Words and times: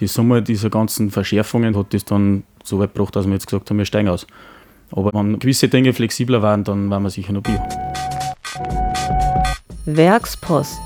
die 0.00 0.06
Summe 0.06 0.42
dieser 0.42 0.70
ganzen 0.70 1.10
Verschärfungen 1.10 1.76
hat 1.76 1.94
das 1.94 2.04
dann 2.04 2.44
so 2.62 2.78
weit 2.78 2.94
gebracht, 2.94 3.14
dass 3.14 3.26
wir 3.26 3.34
jetzt 3.34 3.46
gesagt 3.46 3.70
haben, 3.70 3.78
wir 3.78 3.84
steigen 3.84 4.08
aus. 4.08 4.26
Aber 4.90 5.12
wenn 5.12 5.38
gewisse 5.38 5.68
Dinge 5.68 5.92
flexibler 5.92 6.42
waren, 6.42 6.64
dann 6.64 6.90
waren 6.90 7.02
wir 7.02 7.10
sicher 7.10 7.32
noch 7.32 7.42
Bio. 7.42 7.60
Werkspost. 9.86 10.80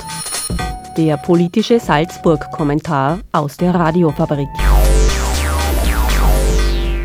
Der 0.97 1.17
politische 1.17 1.79
Salzburg-Kommentar 1.79 3.21
aus 3.33 3.57
der 3.57 3.75
Radiofabrik. 3.75 4.49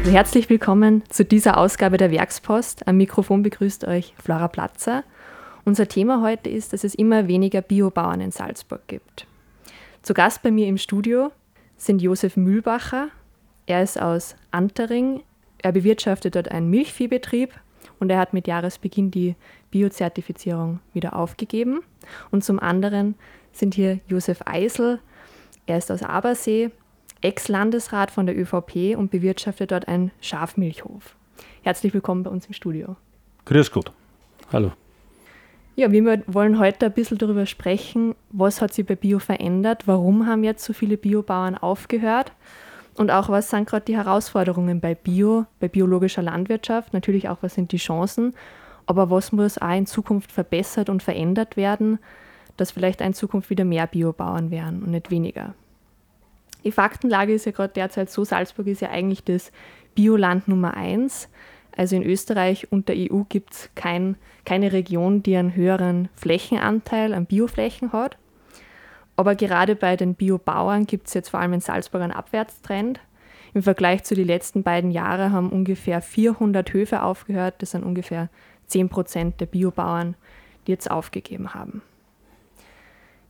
Herzlich 0.06 0.50
willkommen 0.50 1.04
zu 1.10 1.24
dieser 1.24 1.58
Ausgabe 1.58 1.98
der 1.98 2.12
Werkspost. 2.12 2.88
Am 2.88 2.98
Mikrofon 2.98 3.44
begrüßt 3.44 3.86
euch 3.86 4.14
Flora 4.22 4.48
Platzer. 4.48 5.04
Unser 5.66 5.88
Thema 5.88 6.22
heute 6.22 6.50
ist, 6.50 6.74
dass 6.74 6.84
es 6.84 6.96
immer 6.96 7.28
weniger 7.28 7.62
Biobauern 7.62 8.20
in 8.20 8.32
Salzburg 8.32 8.82
gibt. 8.88 9.28
Zu 10.02 10.14
Gast 10.14 10.42
bei 10.42 10.52
mir 10.52 10.68
im 10.68 10.78
Studio 10.78 11.32
sind 11.84 12.02
Josef 12.02 12.38
Mühlbacher. 12.38 13.10
Er 13.66 13.84
ist 13.84 14.00
aus 14.00 14.36
Antering. 14.52 15.24
Er 15.58 15.72
bewirtschaftet 15.72 16.36
dort 16.36 16.50
einen 16.50 16.70
Milchviehbetrieb 16.70 17.54
und 18.00 18.10
er 18.10 18.20
hat 18.20 18.34
mit 18.34 18.48
Jahresbeginn 18.48 19.12
die 19.12 19.36
Biozertifizierung 19.72 20.80
wieder 20.94 21.16
aufgegeben. 21.16 21.82
Und 22.32 22.44
zum 22.44 22.60
anderen 22.60 23.16
sind 23.52 23.76
hier 23.76 24.00
Josef 24.08 24.42
Eisel. 24.46 25.00
Er 25.66 25.78
ist 25.78 25.92
aus 25.92 26.04
Abersee, 26.04 26.72
Ex-Landesrat 27.22 28.12
von 28.12 28.26
der 28.26 28.38
ÖVP 28.38 28.98
und 28.98 29.12
bewirtschaftet 29.12 29.72
dort 29.72 29.88
einen 29.88 30.12
Schafmilchhof. 30.22 31.16
Herzlich 31.62 31.94
willkommen 31.94 32.24
bei 32.24 32.32
uns 32.32 32.46
im 32.46 32.54
Studio. 32.54 32.96
Grüß 33.46 33.72
Gott. 33.72 33.92
Hallo. 34.52 34.74
Ja, 35.76 35.92
wir 35.92 36.22
wollen 36.28 36.60
heute 36.60 36.86
ein 36.86 36.92
bisschen 36.92 37.18
darüber 37.18 37.48
sprechen, 37.48 38.14
was 38.30 38.62
hat 38.62 38.74
sich 38.74 38.86
bei 38.86 38.96
Bio 38.96 39.18
verändert, 39.18 39.88
warum 39.88 40.28
haben 40.28 40.44
jetzt 40.44 40.64
so 40.64 40.72
viele 40.72 40.98
Biobauern 40.98 41.58
aufgehört 41.58 42.32
und 42.96 43.10
auch 43.10 43.30
was 43.30 43.50
sind 43.50 43.68
gerade 43.68 43.86
die 43.86 43.98
Herausforderungen 43.98 44.82
bei 44.82 44.94
Bio, 44.94 45.48
bei 45.60 45.68
biologischer 45.68 46.22
Landwirtschaft, 46.22 46.94
natürlich 46.94 47.28
auch 47.28 47.38
was 47.42 47.56
sind 47.56 47.72
die 47.72 47.78
Chancen, 47.78 48.36
aber 48.86 49.10
was 49.10 49.32
muss 49.32 49.58
auch 49.58 49.76
in 49.76 49.88
Zukunft 49.88 50.32
verbessert 50.32 50.90
und 50.90 51.02
verändert 51.02 51.58
werden, 51.58 51.98
dass 52.56 52.70
vielleicht 52.70 53.02
in 53.02 53.16
Zukunft 53.16 53.50
wieder 53.50 53.66
mehr 53.66 53.88
Biobauern 53.88 54.52
werden 54.52 54.84
und 54.84 54.92
nicht 54.92 55.10
weniger. 55.10 55.56
Die 56.64 56.72
Faktenlage 56.72 57.34
ist 57.34 57.48
ja 57.48 57.52
gerade 57.52 57.74
derzeit 57.74 58.12
so, 58.12 58.24
Salzburg 58.24 58.68
ist 58.68 58.82
ja 58.82 58.90
eigentlich 58.90 59.24
das 59.24 59.52
Bioland 59.96 60.48
Nummer 60.48 60.76
eins. 60.76 61.30
Also 61.76 61.96
in 61.96 62.04
Österreich 62.04 62.72
und 62.72 62.88
der 62.88 62.96
EU 62.98 63.24
gibt 63.30 63.54
es 63.54 63.70
kein, 63.76 64.16
keine 64.46 64.72
Region, 64.72 65.24
die 65.24 65.36
einen 65.36 65.56
höheren 65.56 66.10
Flächenanteil 66.16 67.14
an 67.14 67.26
Bioflächen 67.26 67.92
hat. 67.92 68.18
Aber 69.16 69.36
gerade 69.36 69.76
bei 69.76 69.96
den 69.96 70.16
Biobauern 70.16 70.86
gibt 70.86 71.08
es 71.08 71.14
jetzt 71.14 71.30
vor 71.30 71.40
allem 71.40 71.54
in 71.54 71.62
Salzburg 71.62 72.02
einen 72.02 72.12
Abwärtstrend. 72.12 73.00
Im 73.54 73.62
Vergleich 73.62 74.04
zu 74.04 74.16
den 74.16 74.28
letzten 74.28 74.64
beiden 74.64 74.92
Jahren 74.92 75.32
haben 75.32 75.50
ungefähr 75.50 76.02
400 76.02 76.74
Höfe 76.74 77.04
aufgehört. 77.04 77.56
Das 77.60 77.72
sind 77.72 77.84
ungefähr 77.84 78.30
10 78.68 78.90
Prozent 78.90 79.40
der 79.40 79.46
Biobauern, 79.46 80.16
die 80.66 80.72
jetzt 80.72 80.90
aufgegeben 80.90 81.54
haben. 81.54 81.82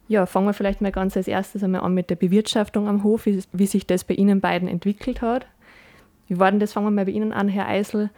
Ja, 0.08 0.26
fangen 0.26 0.46
wir 0.46 0.54
vielleicht 0.54 0.82
mal 0.82 0.92
ganz 0.92 1.18
als 1.18 1.28
erstes 1.28 1.64
einmal 1.64 1.82
an 1.82 1.94
mit 1.94 2.10
der 2.10 2.16
Bewirtschaftung 2.16 2.88
am 2.88 3.04
Hof, 3.04 3.26
wie, 3.26 3.42
wie 3.52 3.66
sich 3.66 3.88
das 3.88 4.04
bei 4.04 4.14
Ihnen 4.14 4.42
beiden 4.42 4.68
entwickelt 4.68 5.22
hat. 5.22 5.48
Wie 6.28 6.40
war 6.40 6.52
denn 6.52 6.60
das? 6.60 6.74
Fangen 6.74 6.88
wir 6.88 6.92
mal 6.92 7.06
bei 7.06 7.12
Ihnen 7.12 7.34
an, 7.34 7.50
Herr 7.50 7.68
Eisel. 7.68 8.10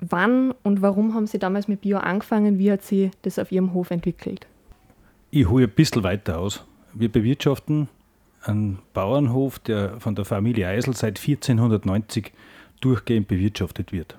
Wann 0.00 0.54
und 0.62 0.80
warum 0.80 1.14
haben 1.14 1.26
Sie 1.26 1.38
damals 1.38 1.68
mit 1.68 1.82
Bio 1.82 1.98
angefangen? 1.98 2.58
Wie 2.58 2.72
hat 2.72 2.82
sich 2.82 3.10
das 3.22 3.38
auf 3.38 3.52
Ihrem 3.52 3.74
Hof 3.74 3.90
entwickelt? 3.90 4.46
Ich 5.30 5.48
hole 5.48 5.66
ein 5.66 5.70
bisschen 5.70 6.02
weiter 6.02 6.38
aus. 6.38 6.64
Wir 6.94 7.10
bewirtschaften 7.10 7.88
einen 8.42 8.78
Bauernhof, 8.94 9.58
der 9.58 10.00
von 10.00 10.14
der 10.14 10.24
Familie 10.24 10.68
Eisel 10.68 10.96
seit 10.96 11.20
1490 11.20 12.32
durchgehend 12.80 13.28
bewirtschaftet 13.28 13.92
wird. 13.92 14.16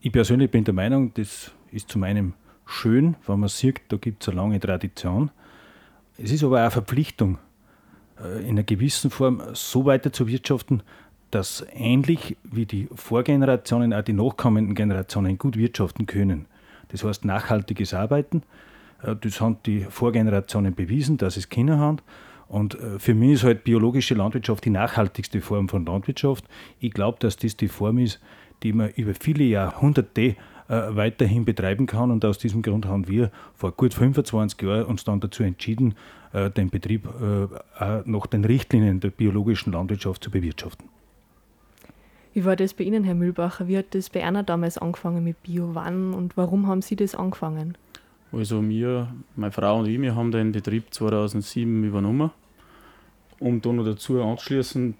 Ich 0.00 0.12
persönlich 0.12 0.50
bin 0.50 0.64
der 0.64 0.74
Meinung, 0.74 1.12
das 1.14 1.52
ist 1.70 1.90
zu 1.90 1.98
meinem 1.98 2.32
schön, 2.64 3.16
wenn 3.26 3.40
man 3.40 3.48
sieht, 3.48 3.80
da 3.88 3.96
gibt 3.96 4.22
es 4.22 4.28
eine 4.28 4.36
lange 4.36 4.60
Tradition. 4.60 5.30
Es 6.16 6.32
ist 6.32 6.42
aber 6.42 6.56
auch 6.56 6.62
eine 6.62 6.70
Verpflichtung, 6.70 7.38
äh, 8.22 8.40
in 8.42 8.50
einer 8.50 8.62
gewissen 8.62 9.10
Form 9.10 9.42
so 9.52 9.84
weiter 9.84 10.12
zu 10.12 10.26
wirtschaften, 10.26 10.82
dass 11.30 11.66
ähnlich 11.74 12.36
wie 12.42 12.66
die 12.66 12.88
Vorgenerationen 12.94 13.92
auch 13.92 14.02
die 14.02 14.12
nachkommenden 14.12 14.74
Generationen 14.74 15.38
gut 15.38 15.56
wirtschaften 15.56 16.06
können. 16.06 16.46
Das 16.88 17.04
heißt 17.04 17.24
nachhaltiges 17.24 17.94
Arbeiten. 17.94 18.42
Äh, 19.02 19.16
das 19.20 19.40
haben 19.40 19.58
die 19.66 19.80
Vorgenerationen 19.80 20.74
bewiesen, 20.74 21.18
dass 21.18 21.36
es 21.36 21.48
Kinder 21.48 21.78
haben. 21.78 21.98
Und 22.48 22.74
äh, 22.80 22.98
für 22.98 23.14
mich 23.14 23.32
ist 23.32 23.44
halt 23.44 23.64
biologische 23.64 24.14
Landwirtschaft 24.14 24.64
die 24.64 24.70
nachhaltigste 24.70 25.40
Form 25.40 25.68
von 25.68 25.84
Landwirtschaft. 25.84 26.44
Ich 26.80 26.92
glaube, 26.92 27.18
dass 27.20 27.36
das 27.36 27.56
die 27.56 27.68
Form 27.68 27.98
ist, 27.98 28.20
die 28.62 28.72
man 28.72 28.90
über 28.90 29.12
viele 29.14 29.44
Jahrhunderte 29.44 30.22
äh, 30.22 30.34
weiterhin 30.68 31.44
betreiben 31.44 31.86
kann. 31.86 32.10
Und 32.10 32.24
aus 32.24 32.38
diesem 32.38 32.62
Grund 32.62 32.86
haben 32.86 33.06
wir 33.06 33.30
vor 33.54 33.72
gut 33.72 33.92
25 33.92 34.60
Jahren 34.62 34.84
uns 34.84 35.04
dann 35.04 35.20
dazu 35.20 35.42
entschieden, 35.42 35.94
den 36.30 36.68
Betrieb 36.68 37.08
nach 38.04 38.26
den 38.26 38.44
Richtlinien 38.44 39.00
der 39.00 39.08
biologischen 39.08 39.72
Landwirtschaft 39.72 40.22
zu 40.22 40.30
bewirtschaften. 40.30 40.86
Wie 42.38 42.44
war 42.44 42.54
das 42.54 42.72
bei 42.72 42.84
Ihnen, 42.84 43.02
Herr 43.02 43.16
Mühlbacher? 43.16 43.66
Wie 43.66 43.76
hat 43.76 43.96
das 43.96 44.10
bei 44.10 44.20
Erna 44.20 44.44
damals 44.44 44.78
angefangen 44.78 45.24
mit 45.24 45.42
Bio? 45.42 45.70
Wann 45.72 46.14
und 46.14 46.36
warum 46.36 46.68
haben 46.68 46.82
Sie 46.82 46.94
das 46.94 47.16
angefangen? 47.16 47.76
Also 48.30 48.62
wir, 48.62 49.12
meine 49.34 49.50
Frau 49.50 49.80
und 49.80 49.88
ich, 49.88 50.00
wir 50.00 50.14
haben 50.14 50.30
den 50.30 50.52
Betrieb 50.52 50.94
2007 50.94 51.82
übernommen. 51.82 52.30
Um 53.40 53.60
da 53.60 53.72
noch 53.72 53.84
dazu 53.84 54.22
anzuschließen, 54.22 54.94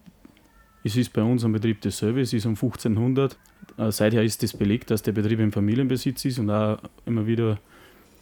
es 0.83 0.97
ist 0.97 1.13
bei 1.13 1.23
uns 1.23 1.45
am 1.45 1.53
Betrieb 1.53 1.81
dasselbe, 1.83 2.23
es 2.23 2.33
ist 2.33 2.45
um 2.45 2.55
1500. 2.55 3.39
Äh, 3.77 3.93
seither 3.93 4.25
ist 4.25 4.43
das 4.43 4.53
belegt, 4.57 4.91
dass 4.91 5.03
der 5.03 5.13
Betrieb 5.13 5.39
im 5.39 5.53
Familienbesitz 5.53 6.25
ist 6.25 6.41
und 6.41 6.51
auch 6.51 6.79
immer 7.07 7.29
wieder 7.29 7.61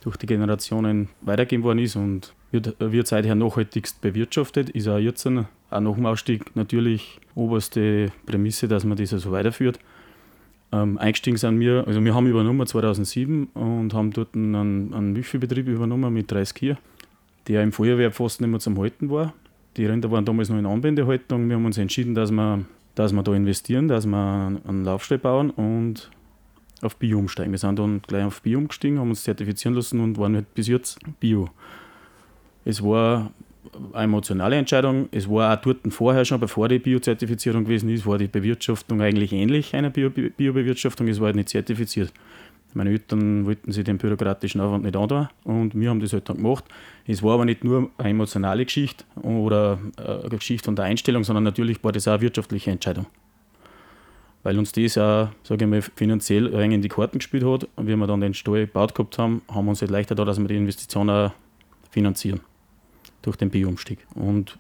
durch 0.03 0.19
die 0.19 0.27
Generationen 0.27 1.09
weitergegeben 1.23 1.65
worden 1.65 1.79
ist 1.79 1.97
und 1.97 2.35
wird, 2.51 2.77
wird 2.81 3.07
seither 3.07 3.35
nachhaltigst 3.35 4.03
bewirtschaftet. 4.03 4.69
Ist 4.69 4.89
auch 4.89 4.99
jetzt, 4.99 5.27
auch 5.71 5.81
nach 5.81 5.95
dem 5.95 6.07
Ausstieg, 6.07 6.55
natürlich 6.55 7.21
oberste 7.35 8.13
Prämisse, 8.25 8.69
dass 8.69 8.85
man 8.85 8.97
das 8.97 9.11
so 9.11 9.17
also 9.17 9.33
weiterführt. 9.33 9.79
Ähm, 10.73 10.99
eingestiegen 10.99 11.37
sind 11.37 11.61
wir, 11.61 11.87
also 11.87 12.05
wir 12.05 12.15
haben 12.15 12.27
übernommen 12.27 12.67
2007 12.67 13.49
und 13.55 13.95
haben 13.95 14.13
dort 14.13 14.35
einen, 14.35 14.93
einen 14.93 15.13
Milchviehbetrieb 15.13 15.69
übernommen 15.69 16.13
mit 16.13 16.31
30 16.31 16.55
Kühe, 16.55 16.79
der 17.47 17.63
im 17.63 17.73
Feuerwehr 17.73 18.11
fast 18.11 18.41
nicht 18.41 18.51
mehr 18.51 18.61
zum 18.61 18.79
Halten 18.79 19.11
war. 19.11 19.33
Die 19.77 19.87
Rinder 19.87 20.11
waren 20.11 20.25
damals 20.25 20.49
noch 20.49 20.59
in 20.59 20.67
Anwendehaltung. 20.67 21.49
Wir 21.49 21.57
haben 21.57 21.67
uns 21.67 21.79
entschieden, 21.79 22.15
dass 22.15 22.31
wir, 22.31 22.65
dass 22.95 23.13
wir 23.13 23.23
da 23.23 23.35
investieren, 23.35 23.89
dass 23.89 24.07
wir 24.07 24.61
einen 24.67 24.85
Laufstall 24.85 25.19
bauen 25.19 25.51
und 25.51 26.11
auf 26.83 26.97
Bio 26.97 27.19
umsteigen. 27.19 27.53
Wir 27.53 27.59
sind 27.59 27.79
dann 27.79 28.03
gleich 28.03 28.25
auf 28.25 28.43
Bio 28.43 28.59
umgestiegen, 28.59 28.99
haben 28.99 29.11
uns 29.11 29.23
zertifizieren 29.23 29.75
lassen 29.75 30.01
und 30.01 30.19
waren 30.19 30.35
halt 30.35 30.53
bis 30.55 30.69
jetzt 30.69 30.99
Bio. 31.21 31.51
Es 32.65 32.83
war 32.83 33.31
eine 33.93 34.05
emotionale 34.05 34.57
Entscheidung. 34.57 35.09
Es 35.13 35.29
war 35.29 35.57
auch 35.57 35.63
dort 35.63 35.79
vorher 35.91 36.25
schon, 36.25 36.41
bevor 36.41 36.69
die 36.69 36.79
Biozertifizierung 36.79 37.65
gewesen 37.65 37.89
ist, 37.89 38.07
war 38.07 38.19
die 38.19 38.29
Bewirtschaftung 38.29 39.01
eigentlich 39.01 39.33
ähnlich 39.33 39.75
einer 39.75 39.91
Biobewirtschaftung. 39.91 41.09
es 41.09 41.21
war 41.21 41.27
halt 41.27 41.37
nicht 41.37 41.49
zertifiziert. 41.49 42.13
Meine 42.75 42.91
Eltern 42.91 43.47
wollten 43.47 43.73
sich 43.73 43.85
den 43.85 43.97
bürokratischen 43.97 44.61
Aufwand 44.61 44.85
nicht 44.85 44.97
antun 44.97 45.29
und 45.45 45.75
wir 45.75 45.89
haben 45.89 46.01
das 46.01 46.13
halt 46.13 46.29
dann 46.29 46.37
gemacht. 46.37 46.65
Es 47.07 47.23
war 47.23 47.35
aber 47.35 47.47
nicht 47.47 47.65
nur 47.65 47.91
eine 47.97 48.11
emotionale 48.11 48.67
Geschichte 48.67 49.05
oder 49.23 49.79
eine 49.97 50.29
Geschichte 50.29 50.67
von 50.67 50.77
der 50.77 50.85
Einstellung, 50.85 51.25
sondern 51.25 51.45
natürlich 51.45 51.83
war 51.83 51.93
das 51.93 52.07
auch 52.07 52.13
eine 52.13 52.23
wirtschaftliche 52.23 52.71
Entscheidung 52.71 53.07
weil 54.43 54.61
uns 54.61 54.71
das 54.71 54.97
auch, 54.97 55.31
sage 55.43 55.65
ich 55.65 55.69
mal, 55.69 55.83
finanziell 55.83 56.55
ein 56.55 56.71
in 56.71 56.81
die 56.81 56.89
Karten 56.89 57.19
gespielt 57.19 57.43
hat. 57.43 57.67
Und 57.75 57.89
wie 57.89 57.97
wir 57.97 58.07
dann 58.07 58.21
den 58.21 58.33
Stall 58.33 58.67
gebaut 58.67 58.95
gehabt 58.95 59.19
haben, 59.19 59.43
haben 59.49 59.65
wir 59.65 59.71
uns 59.71 59.81
halt 59.81 59.91
leichter 59.91 60.15
da, 60.15 60.25
dass 60.25 60.39
wir 60.39 60.47
die 60.47 60.55
Investition 60.55 61.11
auch 61.11 61.33
finanzieren 61.91 62.41
durch 63.23 63.37
den 63.37 63.51
Bio-Umstieg. 63.51 63.99
Und 64.15 64.59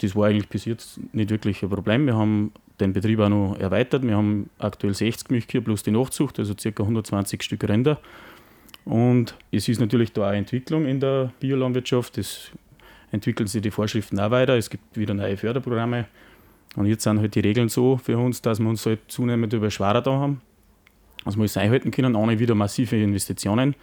das 0.00 0.14
war 0.14 0.26
eigentlich 0.26 0.48
bis 0.48 0.64
jetzt 0.64 1.00
nicht 1.14 1.30
wirklich 1.30 1.62
ein 1.62 1.70
Problem. 1.70 2.06
Wir 2.06 2.16
haben 2.16 2.52
den 2.80 2.92
Betrieb 2.92 3.20
auch 3.20 3.28
noch 3.28 3.56
erweitert. 3.58 4.02
Wir 4.02 4.16
haben 4.16 4.50
aktuell 4.58 4.94
60 4.94 5.30
Milchkühe 5.30 5.62
plus 5.62 5.82
die 5.82 5.90
Nachzucht, 5.90 6.38
also 6.38 6.54
ca. 6.54 6.82
120 6.82 7.42
Stück 7.42 7.64
Rinder. 7.68 7.98
Und 8.84 9.34
es 9.50 9.68
ist 9.68 9.80
natürlich 9.80 10.12
da 10.12 10.30
auch 10.30 10.34
Entwicklung 10.34 10.86
in 10.86 11.00
der 11.00 11.32
Biolandwirtschaft. 11.40 12.18
Es 12.18 12.50
entwickeln 13.10 13.46
sich 13.46 13.62
die 13.62 13.70
Vorschriften 13.70 14.20
auch 14.20 14.30
weiter. 14.30 14.56
Es 14.56 14.70
gibt 14.70 14.96
wieder 14.96 15.14
neue 15.14 15.36
Förderprogramme. 15.36 16.06
Und 16.76 16.86
jetzt 16.86 17.02
sind 17.04 17.18
halt 17.18 17.34
die 17.34 17.40
Regeln 17.40 17.68
so 17.68 17.96
für 17.96 18.18
uns, 18.18 18.42
dass 18.42 18.60
wir 18.60 18.68
uns 18.68 18.84
halt 18.84 19.00
zunehmend 19.08 19.52
über 19.52 19.70
Schwarer 19.70 20.02
da 20.02 20.12
haben. 20.12 20.42
Also 21.24 21.40
wir 21.40 21.62
einhalten 21.62 21.90
können, 21.90 22.14
ohne 22.14 22.38
wieder 22.38 22.54
massive 22.54 22.96
Investitionen 22.96 23.74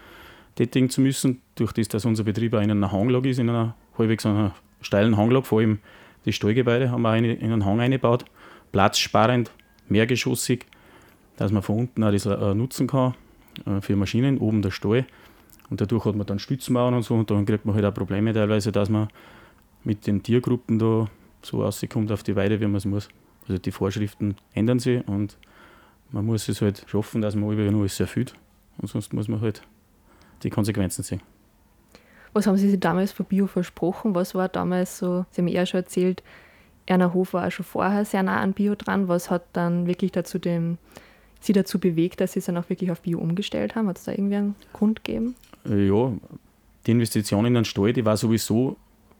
tätigen 0.55 0.89
zu 0.89 1.01
müssen, 1.01 1.41
durch 1.55 1.73
das, 1.73 1.87
dass 1.87 2.05
unser 2.05 2.23
Betrieb 2.23 2.53
auch 2.53 2.61
in 2.61 2.71
einer 2.71 2.91
Hanglage 2.91 3.29
ist, 3.29 3.39
in 3.39 3.49
einer 3.49 3.75
halbwegs 3.97 4.25
einer 4.25 4.53
steilen 4.81 5.17
Hanglage, 5.17 5.45
vor 5.45 5.59
allem 5.59 5.79
das 6.25 6.35
Stallgebäude 6.35 6.91
haben 6.91 7.01
wir 7.01 7.15
in 7.15 7.41
einen 7.41 7.65
Hang 7.65 7.79
eingebaut, 7.79 8.25
platzsparend, 8.71 9.51
mehrgeschossig, 9.89 10.65
dass 11.37 11.51
man 11.51 11.61
von 11.61 11.79
unten 11.79 12.03
auch 12.03 12.11
das 12.11 12.25
äh, 12.25 12.53
nutzen 12.53 12.87
kann 12.87 13.15
äh, 13.65 13.81
für 13.81 13.95
Maschinen, 13.95 14.37
oben 14.37 14.61
der 14.61 14.71
Stall. 14.71 15.05
Und 15.69 15.81
dadurch 15.81 16.05
hat 16.05 16.15
man 16.15 16.27
dann 16.27 16.39
Stützmauern 16.39 16.93
und 16.93 17.03
so 17.03 17.15
und 17.15 17.29
dann 17.29 17.45
kriegt 17.45 17.65
man 17.65 17.75
halt 17.75 17.85
auch 17.85 17.93
Probleme 17.93 18.33
teilweise, 18.33 18.71
dass 18.71 18.89
man 18.89 19.07
mit 19.83 20.07
den 20.07 20.23
Tiergruppen 20.23 20.79
da 20.79 21.09
so 21.41 21.63
rauskommt 21.63 22.11
auf 22.11 22.23
die 22.23 22.35
Weide, 22.35 22.59
wie 22.59 22.65
man 22.65 22.75
es 22.75 22.85
muss. 22.85 23.09
Also 23.47 23.57
die 23.57 23.71
Vorschriften 23.71 24.35
ändern 24.53 24.79
sich 24.79 25.05
und 25.07 25.37
man 26.11 26.25
muss 26.25 26.47
es 26.47 26.61
halt 26.61 26.85
schaffen, 26.87 27.21
dass 27.21 27.35
man 27.35 27.51
über 27.51 27.69
nur 27.69 27.81
alles 27.81 27.99
erfüllt. 27.99 28.33
Und 28.77 28.87
sonst 28.87 29.13
muss 29.13 29.27
man 29.27 29.41
halt 29.41 29.61
die 30.43 30.49
Konsequenzen 30.49 31.03
sehen. 31.03 31.21
Was 32.33 32.47
haben 32.47 32.57
Sie 32.57 32.69
sich 32.69 32.79
damals 32.79 33.11
von 33.11 33.25
Bio 33.25 33.47
versprochen? 33.47 34.15
Was 34.15 34.35
war 34.35 34.49
damals 34.49 34.97
so, 34.97 35.25
Sie 35.31 35.41
haben 35.41 35.47
ja 35.47 35.65
schon 35.65 35.81
erzählt, 35.81 36.23
Erna 36.85 37.13
Hof 37.13 37.33
war 37.33 37.47
auch 37.47 37.51
schon 37.51 37.65
vorher 37.65 38.05
sehr 38.05 38.23
nah 38.23 38.41
an 38.41 38.53
Bio 38.53 38.75
dran. 38.75 39.07
Was 39.07 39.29
hat 39.29 39.43
dann 39.53 39.87
wirklich 39.87 40.11
dazu 40.11 40.39
dem, 40.39 40.77
Sie 41.39 41.53
dazu 41.53 41.79
bewegt, 41.79 42.19
dass 42.21 42.33
Sie 42.33 42.39
es 42.39 42.45
dann 42.45 42.57
auch 42.57 42.69
wirklich 42.69 42.91
auf 42.91 43.01
Bio 43.01 43.19
umgestellt 43.19 43.75
haben? 43.75 43.87
Hat 43.87 43.97
es 43.97 44.03
da 44.03 44.11
irgendwie 44.11 44.35
einen 44.35 44.55
Grund 44.73 45.03
gegeben? 45.03 45.35
Äh, 45.65 45.87
ja, 45.87 46.11
die 46.85 46.91
Investition 46.91 47.45
in 47.45 47.53
den 47.53 47.65
Stall, 47.65 47.93
die 47.93 48.05
war 48.05 48.17
sowieso 48.17 48.75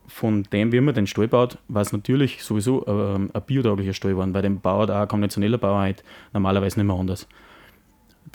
von 0.08 0.44
dem, 0.52 0.72
wie 0.72 0.82
man 0.82 0.94
den 0.94 1.08
Stall 1.08 1.28
baut, 1.28 1.58
war 1.70 1.82
es 1.82 1.94
natürlich 1.94 2.44
sowieso 2.44 2.86
ähm, 2.88 3.30
ein 3.34 3.42
biotauglicher 3.42 3.94
Stall 3.94 4.12
geworden. 4.12 4.34
Bei 4.34 4.42
dem 4.42 4.60
Bauer, 4.60 4.90
auch 4.90 5.08
konventioneller 5.08 5.58
Bauer, 5.58 5.80
halt 5.80 6.04
normalerweise 6.34 6.80
nicht 6.80 6.88
mehr 6.88 6.98
anders. 6.98 7.28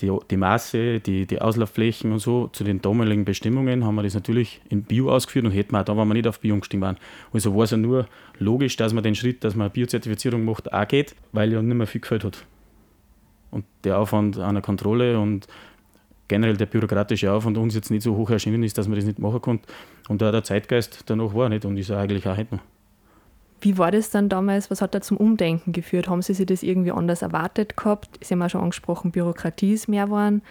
Die, 0.00 0.16
die 0.30 0.36
Maße, 0.36 1.00
die, 1.00 1.26
die 1.26 1.40
Auslaufflächen 1.40 2.12
und 2.12 2.20
so, 2.20 2.48
zu 2.48 2.62
den 2.62 2.80
damaligen 2.80 3.24
Bestimmungen 3.24 3.84
haben 3.84 3.96
wir 3.96 4.04
das 4.04 4.14
natürlich 4.14 4.60
in 4.68 4.84
Bio 4.84 5.10
ausgeführt 5.10 5.44
und 5.44 5.50
hätten 5.50 5.72
wir 5.72 5.80
auch 5.80 5.84
da, 5.84 5.96
wenn 5.96 6.06
wir 6.06 6.14
nicht 6.14 6.28
auf 6.28 6.38
Bio 6.38 6.54
umgestiegen 6.54 6.82
waren. 6.82 6.98
Also 7.32 7.54
war 7.56 7.64
es 7.64 7.72
ja 7.72 7.76
nur 7.76 8.06
logisch, 8.38 8.76
dass 8.76 8.92
man 8.92 9.02
den 9.02 9.16
Schritt, 9.16 9.42
dass 9.42 9.56
man 9.56 9.70
Biozertifizierung 9.70 10.44
macht, 10.44 10.72
auch 10.72 10.86
geht, 10.86 11.16
weil 11.32 11.52
ja 11.52 11.60
nicht 11.60 11.76
mehr 11.76 11.86
viel 11.86 12.00
gefällt 12.00 12.22
hat. 12.22 12.46
Und 13.50 13.64
der 13.82 13.98
Aufwand 13.98 14.38
einer 14.38 14.60
Kontrolle 14.60 15.18
und 15.18 15.48
generell 16.28 16.56
der 16.56 16.66
bürokratische 16.66 17.32
Aufwand 17.32 17.58
uns 17.58 17.74
jetzt 17.74 17.90
nicht 17.90 18.02
so 18.02 18.16
hoch 18.16 18.30
erschienen 18.30 18.62
ist, 18.62 18.78
dass 18.78 18.86
man 18.86 18.96
das 18.96 19.06
nicht 19.06 19.18
machen 19.18 19.40
konnte. 19.40 19.66
Und 20.08 20.22
da 20.22 20.30
der 20.30 20.44
Zeitgeist 20.44 21.04
danach 21.06 21.34
war 21.34 21.48
nicht 21.48 21.64
und 21.64 21.76
ist 21.76 21.90
eigentlich 21.90 22.26
auch 22.28 22.36
heute 22.36 22.56
noch. 22.56 22.77
Wie 23.60 23.78
war 23.78 23.90
das 23.90 24.10
dann 24.10 24.28
damals? 24.28 24.70
Was 24.70 24.82
hat 24.82 24.94
da 24.94 25.00
zum 25.00 25.16
Umdenken 25.16 25.72
geführt? 25.72 26.08
Haben 26.08 26.22
Sie 26.22 26.34
sich 26.34 26.46
das 26.46 26.62
irgendwie 26.62 26.92
anders 26.92 27.22
erwartet 27.22 27.76
gehabt? 27.76 28.08
Sie 28.20 28.34
haben 28.34 28.40
ja 28.40 28.48
schon 28.48 28.62
angesprochen, 28.62 29.10
Bürokratie 29.10 29.72
ist 29.72 29.88
mehr 29.88 30.06
geworden. 30.06 30.42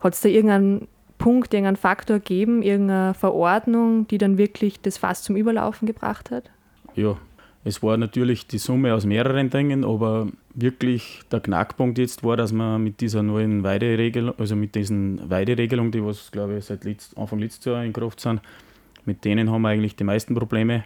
Hat 0.00 0.14
es 0.14 0.20
da 0.20 0.28
irgendeinen 0.28 0.88
Punkt, 1.18 1.54
irgendeinen 1.54 1.76
Faktor 1.76 2.18
gegeben, 2.18 2.62
irgendeine 2.62 3.14
Verordnung, 3.14 4.08
die 4.08 4.18
dann 4.18 4.38
wirklich 4.38 4.80
das 4.80 4.98
Fass 4.98 5.22
zum 5.22 5.36
Überlaufen 5.36 5.86
gebracht 5.86 6.30
hat? 6.30 6.50
Ja, 6.94 7.16
es 7.64 7.82
war 7.82 7.96
natürlich 7.96 8.48
die 8.48 8.58
Summe 8.58 8.92
aus 8.92 9.06
mehreren 9.06 9.48
Dingen, 9.48 9.84
aber 9.84 10.26
wirklich 10.54 11.20
der 11.30 11.40
Knackpunkt 11.40 11.96
jetzt 11.98 12.24
war, 12.24 12.36
dass 12.36 12.52
man 12.52 12.82
mit 12.82 13.00
dieser 13.00 13.22
neuen 13.22 13.62
Weideregelung, 13.62 14.34
also 14.36 14.56
mit 14.56 14.74
diesen 14.74 15.30
Weideregelungen, 15.30 15.92
die 15.92 16.04
was 16.04 16.32
glaube 16.32 16.58
ich 16.58 16.64
seit 16.64 16.84
Anfang 17.16 17.38
letztes 17.38 17.64
Jahr 17.66 17.84
in 17.84 17.92
Kraft 17.92 18.18
sind, 18.18 18.40
mit 19.04 19.24
denen 19.24 19.50
haben 19.50 19.62
wir 19.62 19.68
eigentlich 19.68 19.94
die 19.94 20.04
meisten 20.04 20.34
Probleme. 20.34 20.84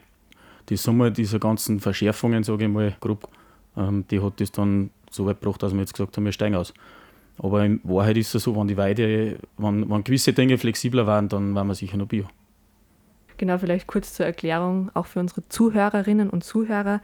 Die 0.68 0.76
Summe 0.76 1.12
dieser 1.12 1.38
ganzen 1.38 1.80
Verschärfungen, 1.80 2.42
sage 2.42 2.64
ich 2.64 2.70
mal, 2.70 2.96
grob, 3.00 3.28
ähm, 3.76 4.04
die 4.10 4.20
hat 4.20 4.40
das 4.40 4.52
dann 4.52 4.90
so 5.10 5.26
weit 5.26 5.40
gebracht, 5.40 5.62
dass 5.62 5.72
wir 5.72 5.80
jetzt 5.80 5.94
gesagt 5.94 6.16
haben, 6.16 6.24
wir 6.24 6.32
steigen 6.32 6.56
aus. 6.56 6.74
Aber 7.38 7.64
in 7.64 7.80
Wahrheit 7.84 8.16
ist 8.16 8.34
es 8.34 8.44
so, 8.44 8.56
wenn 8.56 8.68
die 8.68 8.76
Weide, 8.76 9.38
wenn, 9.58 9.88
wenn 9.88 10.04
gewisse 10.04 10.32
Dinge 10.32 10.58
flexibler 10.58 11.06
waren, 11.06 11.28
dann 11.28 11.54
waren 11.54 11.66
wir 11.66 11.74
sicher 11.74 11.96
noch 11.96 12.06
Bio. 12.06 12.24
Genau, 13.36 13.58
vielleicht 13.58 13.86
kurz 13.86 14.14
zur 14.14 14.24
Erklärung, 14.24 14.90
auch 14.94 15.06
für 15.06 15.20
unsere 15.20 15.46
Zuhörerinnen 15.48 16.30
und 16.30 16.42
Zuhörer. 16.42 17.02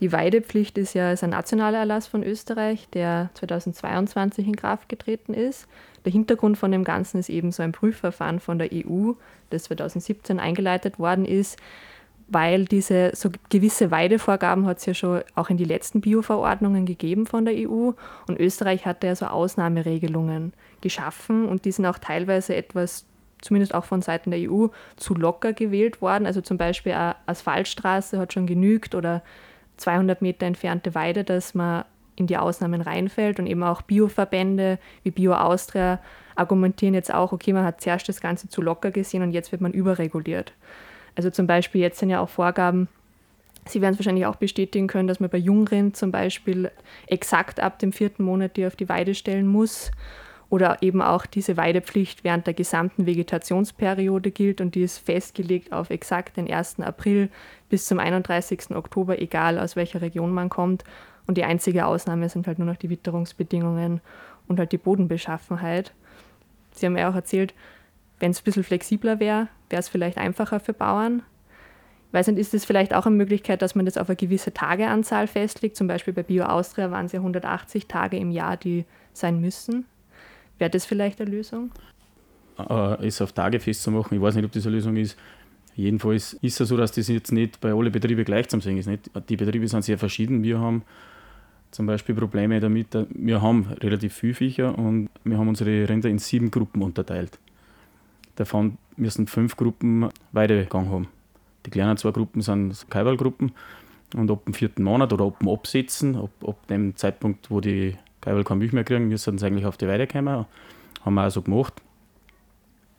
Die 0.00 0.12
Weidepflicht 0.12 0.76
ist 0.78 0.94
ja 0.94 1.10
ein 1.10 1.30
nationaler 1.30 1.78
Erlass 1.78 2.06
von 2.06 2.22
Österreich, 2.22 2.88
der 2.94 3.30
2022 3.34 4.46
in 4.46 4.56
Kraft 4.56 4.88
getreten 4.88 5.34
ist. 5.34 5.68
Der 6.04 6.12
Hintergrund 6.12 6.58
von 6.58 6.72
dem 6.72 6.84
Ganzen 6.84 7.20
ist 7.20 7.28
eben 7.28 7.52
so 7.52 7.62
ein 7.62 7.72
Prüfverfahren 7.72 8.40
von 8.40 8.58
der 8.58 8.70
EU, 8.72 9.12
das 9.50 9.64
2017 9.64 10.40
eingeleitet 10.40 10.98
worden 10.98 11.24
ist, 11.24 11.58
weil 12.28 12.64
diese 12.64 13.12
so 13.14 13.30
gewisse 13.50 13.90
Weidevorgaben 13.90 14.66
hat 14.66 14.78
es 14.78 14.86
ja 14.86 14.94
schon 14.94 15.22
auch 15.34 15.50
in 15.50 15.56
die 15.56 15.64
letzten 15.64 16.00
Bio-Verordnungen 16.00 16.86
gegeben 16.86 17.26
von 17.26 17.44
der 17.44 17.54
EU 17.54 17.92
und 18.26 18.40
Österreich 18.40 18.86
hatte 18.86 19.06
ja 19.06 19.16
so 19.16 19.26
Ausnahmeregelungen 19.26 20.52
geschaffen 20.80 21.46
und 21.46 21.64
die 21.64 21.72
sind 21.72 21.86
auch 21.86 21.98
teilweise 21.98 22.56
etwas 22.56 23.06
zumindest 23.44 23.74
auch 23.74 23.84
von 23.84 24.02
Seiten 24.02 24.30
der 24.30 24.50
EU, 24.50 24.68
zu 24.96 25.14
locker 25.14 25.52
gewählt 25.52 26.00
worden. 26.00 26.26
Also 26.26 26.40
zum 26.40 26.56
Beispiel 26.56 26.92
eine 26.92 27.16
Asphaltstraße 27.26 28.18
hat 28.18 28.32
schon 28.32 28.46
genügt 28.46 28.94
oder 28.94 29.22
200 29.76 30.22
Meter 30.22 30.46
entfernte 30.46 30.94
Weide, 30.94 31.24
dass 31.24 31.54
man 31.54 31.84
in 32.16 32.26
die 32.26 32.36
Ausnahmen 32.36 32.80
reinfällt 32.80 33.38
und 33.38 33.46
eben 33.46 33.62
auch 33.62 33.82
Bioverbände 33.82 34.78
wie 35.02 35.10
Bio 35.10 35.34
Austria 35.34 36.00
argumentieren 36.36 36.94
jetzt 36.94 37.12
auch, 37.12 37.32
okay, 37.32 37.52
man 37.52 37.64
hat 37.64 37.80
zuerst 37.80 38.08
das 38.08 38.20
Ganze 38.20 38.48
zu 38.48 38.62
locker 38.62 38.90
gesehen 38.90 39.22
und 39.22 39.32
jetzt 39.32 39.52
wird 39.52 39.60
man 39.60 39.72
überreguliert. 39.72 40.52
Also 41.14 41.30
zum 41.30 41.46
Beispiel 41.46 41.80
jetzt 41.80 41.98
sind 41.98 42.10
ja 42.10 42.20
auch 42.20 42.28
Vorgaben, 42.28 42.88
Sie 43.66 43.80
werden 43.80 43.94
es 43.94 43.98
wahrscheinlich 43.98 44.26
auch 44.26 44.36
bestätigen 44.36 44.88
können, 44.88 45.08
dass 45.08 45.20
man 45.20 45.30
bei 45.30 45.38
Jungrind 45.38 45.96
zum 45.96 46.10
Beispiel 46.10 46.70
exakt 47.06 47.60
ab 47.60 47.78
dem 47.78 47.92
vierten 47.92 48.22
Monat 48.22 48.56
die 48.56 48.66
auf 48.66 48.76
die 48.76 48.88
Weide 48.88 49.14
stellen 49.14 49.46
muss 49.46 49.90
oder 50.50 50.82
eben 50.82 51.00
auch 51.00 51.24
diese 51.26 51.56
Weidepflicht 51.56 52.24
während 52.24 52.46
der 52.46 52.54
gesamten 52.54 53.06
Vegetationsperiode 53.06 54.30
gilt 54.30 54.60
und 54.60 54.74
die 54.74 54.82
ist 54.82 54.98
festgelegt 54.98 55.72
auf 55.72 55.90
exakt 55.90 56.36
den 56.36 56.52
1. 56.52 56.80
April 56.80 57.30
bis 57.70 57.86
zum 57.86 57.98
31. 57.98 58.70
Oktober, 58.72 59.20
egal 59.20 59.58
aus 59.58 59.76
welcher 59.76 60.02
Region 60.02 60.30
man 60.30 60.50
kommt. 60.50 60.84
Und 61.26 61.38
die 61.38 61.44
einzige 61.44 61.86
Ausnahme 61.86 62.28
sind 62.28 62.46
halt 62.46 62.58
nur 62.58 62.68
noch 62.68 62.76
die 62.76 62.90
Witterungsbedingungen 62.90 64.02
und 64.46 64.58
halt 64.58 64.72
die 64.72 64.78
Bodenbeschaffenheit. 64.78 65.94
Sie 66.72 66.84
haben 66.84 66.98
ja 66.98 67.10
auch 67.10 67.14
erzählt, 67.14 67.54
wenn 68.20 68.30
es 68.30 68.40
ein 68.40 68.44
bisschen 68.44 68.64
flexibler 68.64 69.20
wäre, 69.20 69.48
wäre 69.70 69.80
es 69.80 69.88
vielleicht 69.88 70.18
einfacher 70.18 70.60
für 70.60 70.72
Bauern. 70.72 71.22
Ich 72.08 72.14
weiß 72.14 72.28
nicht, 72.28 72.38
ist 72.38 72.54
es 72.54 72.64
vielleicht 72.64 72.94
auch 72.94 73.06
eine 73.06 73.16
Möglichkeit, 73.16 73.60
dass 73.60 73.74
man 73.74 73.86
das 73.86 73.98
auf 73.98 74.08
eine 74.08 74.16
gewisse 74.16 74.54
Tageanzahl 74.54 75.26
festlegt? 75.26 75.76
Zum 75.76 75.88
Beispiel 75.88 76.14
bei 76.14 76.22
Bio 76.22 76.44
Austria 76.44 76.90
waren 76.90 77.06
es 77.06 77.12
ja 77.12 77.18
180 77.18 77.86
Tage 77.86 78.16
im 78.16 78.30
Jahr, 78.30 78.56
die 78.56 78.84
sein 79.12 79.40
müssen. 79.40 79.84
Wäre 80.58 80.70
das 80.70 80.86
vielleicht 80.86 81.20
eine 81.20 81.30
Lösung? 81.30 81.72
Äh, 82.58 83.06
es 83.06 83.20
auf 83.20 83.32
Tage 83.32 83.58
festzumachen, 83.58 84.16
ich 84.16 84.22
weiß 84.22 84.36
nicht, 84.36 84.44
ob 84.44 84.52
das 84.52 84.64
eine 84.66 84.76
Lösung 84.76 84.96
ist. 84.96 85.18
Jedenfalls 85.76 86.34
ist 86.34 86.60
es 86.60 86.68
so, 86.68 86.76
dass 86.76 86.92
das 86.92 87.08
jetzt 87.08 87.32
nicht 87.32 87.60
bei 87.60 87.72
allen 87.72 87.90
Betrieben 87.90 88.24
gleich 88.24 88.48
zu 88.48 88.60
sehen 88.60 88.78
ist. 88.78 88.86
Nicht? 88.86 89.10
Die 89.28 89.36
Betriebe 89.36 89.66
sind 89.66 89.82
sehr 89.82 89.98
verschieden. 89.98 90.44
Wir 90.44 90.60
haben 90.60 90.84
zum 91.72 91.86
Beispiel 91.86 92.14
Probleme 92.14 92.60
damit, 92.60 92.96
wir 93.10 93.42
haben 93.42 93.66
relativ 93.80 94.14
viele 94.14 94.34
Viecher 94.34 94.78
und 94.78 95.08
wir 95.24 95.36
haben 95.36 95.48
unsere 95.48 95.88
Rinder 95.88 96.08
in 96.08 96.18
sieben 96.18 96.52
Gruppen 96.52 96.80
unterteilt. 96.82 97.40
Davon 98.36 98.78
müssen 98.96 99.26
fünf 99.26 99.56
Gruppen 99.56 100.08
Weidegang 100.32 100.90
haben. 100.90 101.08
Die 101.66 101.70
kleinen 101.70 101.96
zwei 101.96 102.10
Gruppen 102.10 102.42
sind 102.42 102.86
Kaiwalgruppen 102.90 103.52
und 104.14 104.30
ab 104.30 104.44
dem 104.44 104.54
vierten 104.54 104.82
Monat 104.82 105.12
oder 105.12 105.24
ab 105.24 105.38
dem 105.40 105.48
Absetzen, 105.48 106.16
ab, 106.16 106.30
ab 106.46 106.66
dem 106.68 106.96
Zeitpunkt, 106.96 107.50
wo 107.50 107.60
die 107.60 107.96
Geil 108.24 108.42
kein 108.42 108.56
Milch 108.56 108.72
mehr 108.72 108.84
kriegen, 108.84 109.10
wir 109.10 109.18
sind 109.18 109.42
eigentlich 109.42 109.66
auf 109.66 109.76
die 109.76 109.86
Weide 109.86 110.06
gekommen. 110.06 110.46
Haben 111.04 111.14
wir 111.14 111.26
auch 111.26 111.30
so 111.30 111.42
gemacht. 111.42 111.74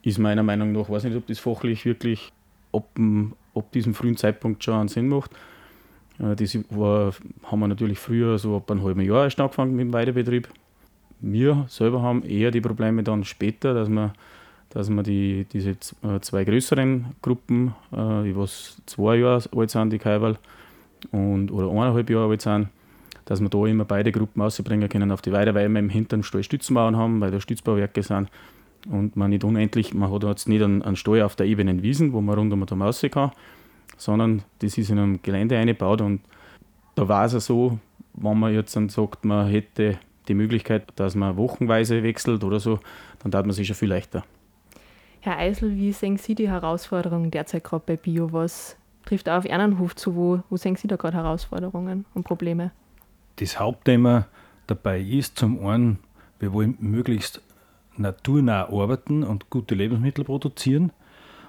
Ist 0.02 0.18
meiner 0.18 0.44
Meinung 0.44 0.70
nach, 0.70 0.88
weiß 0.88 1.02
nicht, 1.02 1.16
ob 1.16 1.26
das 1.26 1.40
fachlich 1.40 1.84
wirklich 1.84 2.32
ab, 2.72 2.88
ab 3.56 3.72
diesem 3.72 3.92
frühen 3.92 4.16
Zeitpunkt 4.16 4.62
schon 4.62 4.74
einen 4.74 4.88
Sinn 4.88 5.08
macht. 5.08 5.32
Äh, 6.20 6.36
das 6.36 6.56
war, 6.70 7.12
haben 7.42 7.58
wir 7.58 7.66
natürlich 7.66 7.98
früher 7.98 8.38
so 8.38 8.56
ab 8.56 8.70
einem 8.70 8.84
halben 8.84 9.00
Jahr 9.00 9.24
erst 9.24 9.40
angefangen 9.40 9.74
mit 9.74 9.86
dem 9.86 9.92
Weidebetrieb. 9.92 10.48
Wir 11.18 11.64
selber 11.68 12.02
haben 12.02 12.22
eher 12.22 12.52
die 12.52 12.60
Probleme 12.60 13.02
dann 13.02 13.24
später, 13.24 13.74
dass 13.74 13.88
wir, 13.88 14.12
dass 14.76 14.90
wir 14.90 15.02
die, 15.02 15.46
diese 15.50 15.70
äh, 15.70 16.20
zwei 16.20 16.44
größeren 16.44 17.06
Gruppen, 17.22 17.74
äh, 17.92 18.24
die 18.24 18.36
was 18.36 18.76
zwei 18.84 19.16
Jahre 19.16 19.42
alt 19.56 19.70
sind, 19.70 19.90
die 19.90 19.98
Kaiwal, 19.98 20.36
und, 21.12 21.50
oder 21.50 21.70
eineinhalb 21.70 22.10
Jahre 22.10 22.28
alt 22.28 22.42
sind, 22.42 22.68
dass 23.24 23.40
wir 23.40 23.48
da 23.48 23.64
immer 23.64 23.86
beide 23.86 24.12
Gruppen 24.12 24.42
ausbringen 24.42 24.86
können 24.90 25.12
auf 25.12 25.22
die 25.22 25.32
Weide, 25.32 25.54
weil 25.54 25.70
wir 25.70 25.78
im 25.78 25.88
hinteren 25.88 26.22
Stall 26.22 26.42
Stützenmauern 26.42 26.94
haben, 26.94 27.22
weil 27.22 27.30
da 27.30 27.40
Stützbauwerke 27.40 28.02
sind 28.02 28.28
und 28.90 29.16
man 29.16 29.30
nicht 29.30 29.44
unendlich, 29.44 29.94
man 29.94 30.12
hat 30.12 30.24
jetzt 30.24 30.46
nicht 30.46 30.62
einen, 30.62 30.82
einen 30.82 30.96
Stall 30.96 31.22
auf 31.22 31.36
der 31.36 31.46
ebenen 31.46 31.82
Wiesen, 31.82 32.12
wo 32.12 32.20
man 32.20 32.38
rund 32.38 32.52
um 32.52 32.66
den 32.66 32.78
Maus 32.78 33.02
kann, 33.10 33.30
sondern 33.96 34.42
das 34.58 34.76
ist 34.76 34.90
in 34.90 34.98
einem 34.98 35.22
Gelände 35.22 35.56
eingebaut 35.56 36.02
und 36.02 36.20
da 36.96 37.08
war 37.08 37.24
es 37.24 37.32
ja 37.32 37.40
so, 37.40 37.78
wenn 38.12 38.38
man 38.38 38.52
jetzt 38.52 38.76
dann 38.76 38.90
sagt, 38.90 39.24
man 39.24 39.48
hätte 39.48 39.98
die 40.28 40.34
Möglichkeit, 40.34 40.92
dass 40.96 41.14
man 41.14 41.38
wochenweise 41.38 42.02
wechselt 42.02 42.44
oder 42.44 42.60
so, 42.60 42.78
dann 43.20 43.32
tat 43.32 43.46
man 43.46 43.54
sich 43.54 43.66
schon 43.66 43.76
viel 43.76 43.88
leichter. 43.88 44.22
Herr 45.26 45.38
Eisel, 45.38 45.76
wie 45.76 45.92
sehen 45.92 46.16
Sie 46.16 46.34
die 46.34 46.48
Herausforderungen 46.48 47.30
derzeit 47.30 47.64
gerade 47.64 47.82
bei 47.84 47.96
Bio? 47.96 48.32
Was 48.32 48.76
trifft 49.04 49.28
auf 49.28 49.44
Ernenhof 49.44 49.94
zu? 49.96 50.14
Wo, 50.14 50.40
wo 50.48 50.56
sehen 50.56 50.76
Sie 50.76 50.88
da 50.88 50.96
gerade 50.96 51.16
Herausforderungen 51.16 52.06
und 52.14 52.24
Probleme? 52.24 52.70
das 53.36 53.60
Hauptthema 53.60 54.26
dabei 54.66 55.00
ist 55.00 55.38
zum 55.38 55.64
einen, 55.64 55.98
wir 56.38 56.52
wollen 56.52 56.76
möglichst 56.80 57.40
naturnah 57.96 58.68
arbeiten 58.68 59.22
und 59.22 59.48
gute 59.50 59.74
Lebensmittel 59.74 60.24
produzieren. 60.24 60.92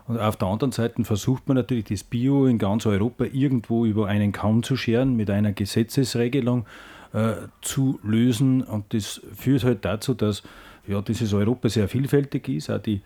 Und 0.08 0.18
auf 0.20 0.38
der 0.38 0.48
anderen 0.48 0.72
Seite 0.72 1.04
versucht 1.04 1.48
man 1.48 1.58
natürlich 1.58 1.86
das 1.86 2.04
Bio 2.04 2.46
in 2.46 2.58
ganz 2.58 2.86
Europa 2.86 3.26
irgendwo 3.26 3.86
über 3.86 4.08
einen 4.08 4.32
Kamm 4.32 4.64
zu 4.64 4.78
scheren, 4.78 5.18
mit 5.18 5.30
einer 5.30 5.52
Gesetzesregelung 5.52 6.66
äh, 7.12 7.34
zu 7.62 8.00
lösen. 8.04 8.64
Und 8.64 8.94
das 8.94 9.22
führt 9.36 9.66
halt 9.66 9.84
dazu, 9.84 10.14
dass 10.14 10.44
ja, 10.88 11.02
dieses 11.02 11.34
Europa 11.34 11.68
sehr 11.68 11.90
vielfältig 11.90 12.48
ist. 12.48 12.70
Auch 12.70 12.78
die, 12.78 13.02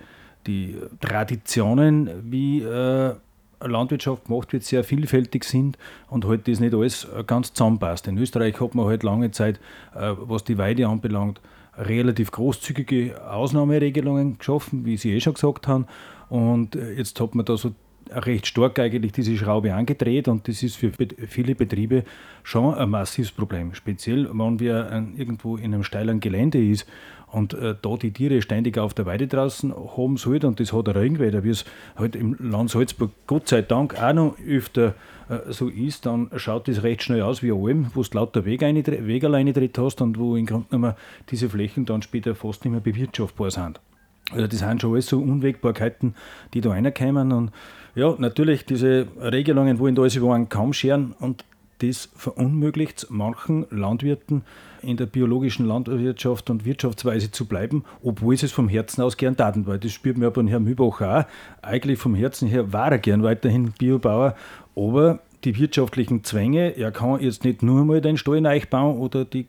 die 0.48 0.78
Traditionen, 1.00 2.10
wie 2.32 2.62
äh, 2.62 3.14
Landwirtschaft 3.64 4.26
gemacht 4.26 4.54
wird, 4.54 4.64
sehr 4.64 4.84
vielfältig 4.84 5.44
sind 5.44 5.78
und 6.10 6.26
halt 6.26 6.48
das 6.48 6.60
nicht 6.60 6.74
alles 6.74 7.08
ganz 7.28 7.54
zusammenpasst. 7.54 8.08
In 8.08 8.18
Österreich 8.18 8.60
hat 8.60 8.76
man 8.76 8.86
halt 8.86 9.04
lange 9.04 9.32
Zeit, 9.32 9.60
äh, 9.96 10.14
was 10.18 10.44
die 10.44 10.58
Weide 10.58 10.88
anbelangt, 10.88 11.42
relativ 11.78 12.32
großzügige 12.32 13.22
Ausnahmeregelungen 13.30 14.38
geschaffen, 14.38 14.86
wie 14.86 14.98
Sie 14.98 15.14
eh 15.14 15.22
schon 15.22 15.36
gesagt 15.36 15.68
haben. 15.68 15.86
Und 16.30 16.76
äh, 16.76 16.94
jetzt 16.94 17.20
hat 17.20 17.36
man 17.36 17.46
da 17.46 17.58
so 17.58 17.72
recht 18.12 18.48
stark 18.48 18.80
eigentlich 18.80 19.12
diese 19.12 19.36
Schraube 19.38 19.74
angedreht 19.74 20.28
und 20.28 20.48
das 20.48 20.64
ist 20.64 20.76
für 20.76 20.92
viele 21.28 21.56
Betriebe 21.56 22.04
schon 22.44 22.74
ein 22.74 22.90
massives 22.90 23.32
Problem. 23.32 23.74
Speziell, 23.74 24.30
wenn 24.32 24.60
wir 24.60 25.06
irgendwo 25.18 25.58
in 25.58 25.74
einem 25.74 25.84
steilen 25.84 26.20
Gelände 26.20 26.64
ist 26.64 26.88
und 27.28 27.54
äh, 27.54 27.76
da 27.82 27.96
die 27.96 28.12
Tiere 28.12 28.42
ständig 28.42 28.78
auf 28.78 28.94
der 28.94 29.06
Weide 29.06 29.28
draußen 29.28 29.74
haben 29.74 30.18
sollten 30.18 30.48
und 30.48 30.60
das 30.60 30.74
hat 30.74 30.88
ein 30.90 30.96
Regenwetter, 30.96 31.44
wie 31.44 31.50
es 31.50 31.66
halt 31.96 32.16
im 32.16 32.36
Land 32.40 32.70
Salzburg 32.72 33.12
Gott 33.28 33.48
sei 33.48 33.62
Dank 33.62 34.02
auch 34.02 34.14
noch 34.14 34.36
öfter 34.46 34.96
äh, 35.30 35.52
so 35.52 35.70
ist, 35.70 36.06
dann 36.06 36.30
schaut 36.36 36.68
das 36.68 36.84
recht 36.84 37.04
schnell 37.04 37.22
aus 37.22 37.42
wie 37.42 37.52
Alm, 37.52 37.92
wo 37.94 38.04
du 38.04 38.10
lauter 38.18 38.46
Wegerleine 38.46 39.54
drin 39.54 39.72
hast 39.78 40.02
und 40.02 40.20
wo 40.20 40.36
im 40.36 40.46
Grunde 40.46 40.68
genommen 40.70 40.94
diese 41.30 41.50
Flächen 41.50 41.86
dann 41.86 42.02
später 42.02 42.36
fast 42.36 42.66
nicht 42.66 42.72
mehr 42.72 42.82
bewirtschaftbar 42.82 43.52
sind. 43.52 43.80
Also 44.32 44.48
das 44.48 44.60
sind 44.60 44.82
schon 44.82 44.94
alles 44.94 45.08
so 45.08 45.20
Unwägbarkeiten, 45.20 46.16
die 46.54 46.62
da 46.62 46.72
reinkommen 46.72 47.32
und 47.32 47.52
ja, 47.96 48.16
natürlich 48.18 48.66
diese 48.66 49.08
Regelungen 49.20 49.80
wollen 49.80 49.96
da 49.96 50.02
alles 50.02 50.16
über 50.16 50.34
einen 50.34 50.50
kaum 50.50 50.74
scheren 50.74 51.14
und 51.20 51.44
das 51.80 52.10
verunmöglicht 52.16 53.08
manchen 53.10 53.66
Landwirten 53.72 54.44
in 54.82 54.98
der 54.98 55.06
biologischen 55.06 55.66
Landwirtschaft 55.66 56.50
und 56.50 56.66
Wirtschaftsweise 56.66 57.32
zu 57.32 57.46
bleiben, 57.46 57.84
obwohl 58.04 58.38
sie 58.38 58.46
es 58.46 58.52
vom 58.52 58.70
Herzen 58.70 59.02
aus 59.02 59.18
gern 59.18 59.38
taten, 59.38 59.68
weil 59.68 59.80
das 59.80 59.92
spürt 59.92 60.18
man 60.18 60.24
ja 60.24 60.30
bei 60.30 60.44
Herrn 60.50 60.64
Mühlbacher 60.64 61.20
auch. 61.20 61.64
Eigentlich 61.64 62.00
vom 62.00 62.16
Herzen 62.16 62.48
her 62.48 62.72
war 62.74 62.92
er 62.92 63.00
gern 63.00 63.24
weiterhin 63.24 63.74
Biobauer, 63.78 64.36
aber 64.76 65.20
die 65.44 65.58
wirtschaftlichen 65.58 66.24
Zwänge, 66.24 66.78
er 66.78 66.92
kann 66.92 67.20
jetzt 67.20 67.44
nicht 67.44 67.64
nur 67.64 67.84
mal 67.84 68.02
den 68.02 68.18
Stall 68.18 68.42
neu 68.42 68.62
bauen 68.70 68.98
oder 68.98 69.26
die 69.26 69.48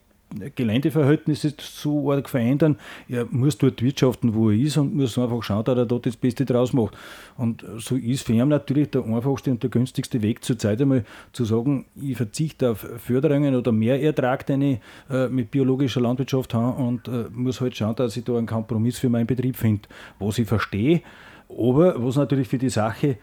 Geländeverhältnisse 0.54 1.54
so 1.60 2.12
arg 2.12 2.28
verändern. 2.28 2.76
Er 3.08 3.26
muss 3.30 3.58
dort 3.58 3.82
wirtschaften, 3.82 4.34
wo 4.34 4.50
er 4.50 4.56
ist 4.56 4.76
und 4.76 4.94
muss 4.94 5.18
einfach 5.18 5.42
schauen, 5.42 5.64
dass 5.64 5.76
er 5.76 5.86
dort 5.86 6.06
das 6.06 6.16
Beste 6.16 6.44
draus 6.44 6.72
macht. 6.72 6.96
Und 7.36 7.64
so 7.78 7.96
ist 7.96 8.26
für 8.26 8.32
ihn 8.32 8.48
natürlich 8.48 8.90
der 8.90 9.04
einfachste 9.04 9.50
und 9.50 9.62
der 9.62 9.70
günstigste 9.70 10.22
Weg 10.22 10.44
zurzeit 10.44 10.80
einmal 10.80 11.04
zu 11.32 11.44
sagen, 11.44 11.86
ich 12.00 12.16
verzichte 12.16 12.70
auf 12.70 12.86
Förderungen 12.98 13.54
oder 13.54 13.72
mehr 13.72 14.02
Ertrag, 14.02 14.46
den 14.46 14.62
ich 14.62 14.78
äh, 15.10 15.28
mit 15.28 15.50
biologischer 15.50 16.00
Landwirtschaft 16.00 16.54
habe 16.54 16.82
und 16.82 17.08
äh, 17.08 17.24
muss 17.32 17.60
halt 17.60 17.76
schauen, 17.76 17.96
dass 17.96 18.16
ich 18.16 18.24
da 18.24 18.36
einen 18.36 18.46
Kompromiss 18.46 18.98
für 18.98 19.08
meinen 19.08 19.26
Betrieb 19.26 19.56
finde, 19.56 19.88
was 20.18 20.38
ich 20.38 20.48
verstehe, 20.48 21.02
aber 21.48 22.02
was 22.02 22.16
natürlich 22.16 22.48
für 22.48 22.58
die 22.58 22.70
Sache 22.70 23.18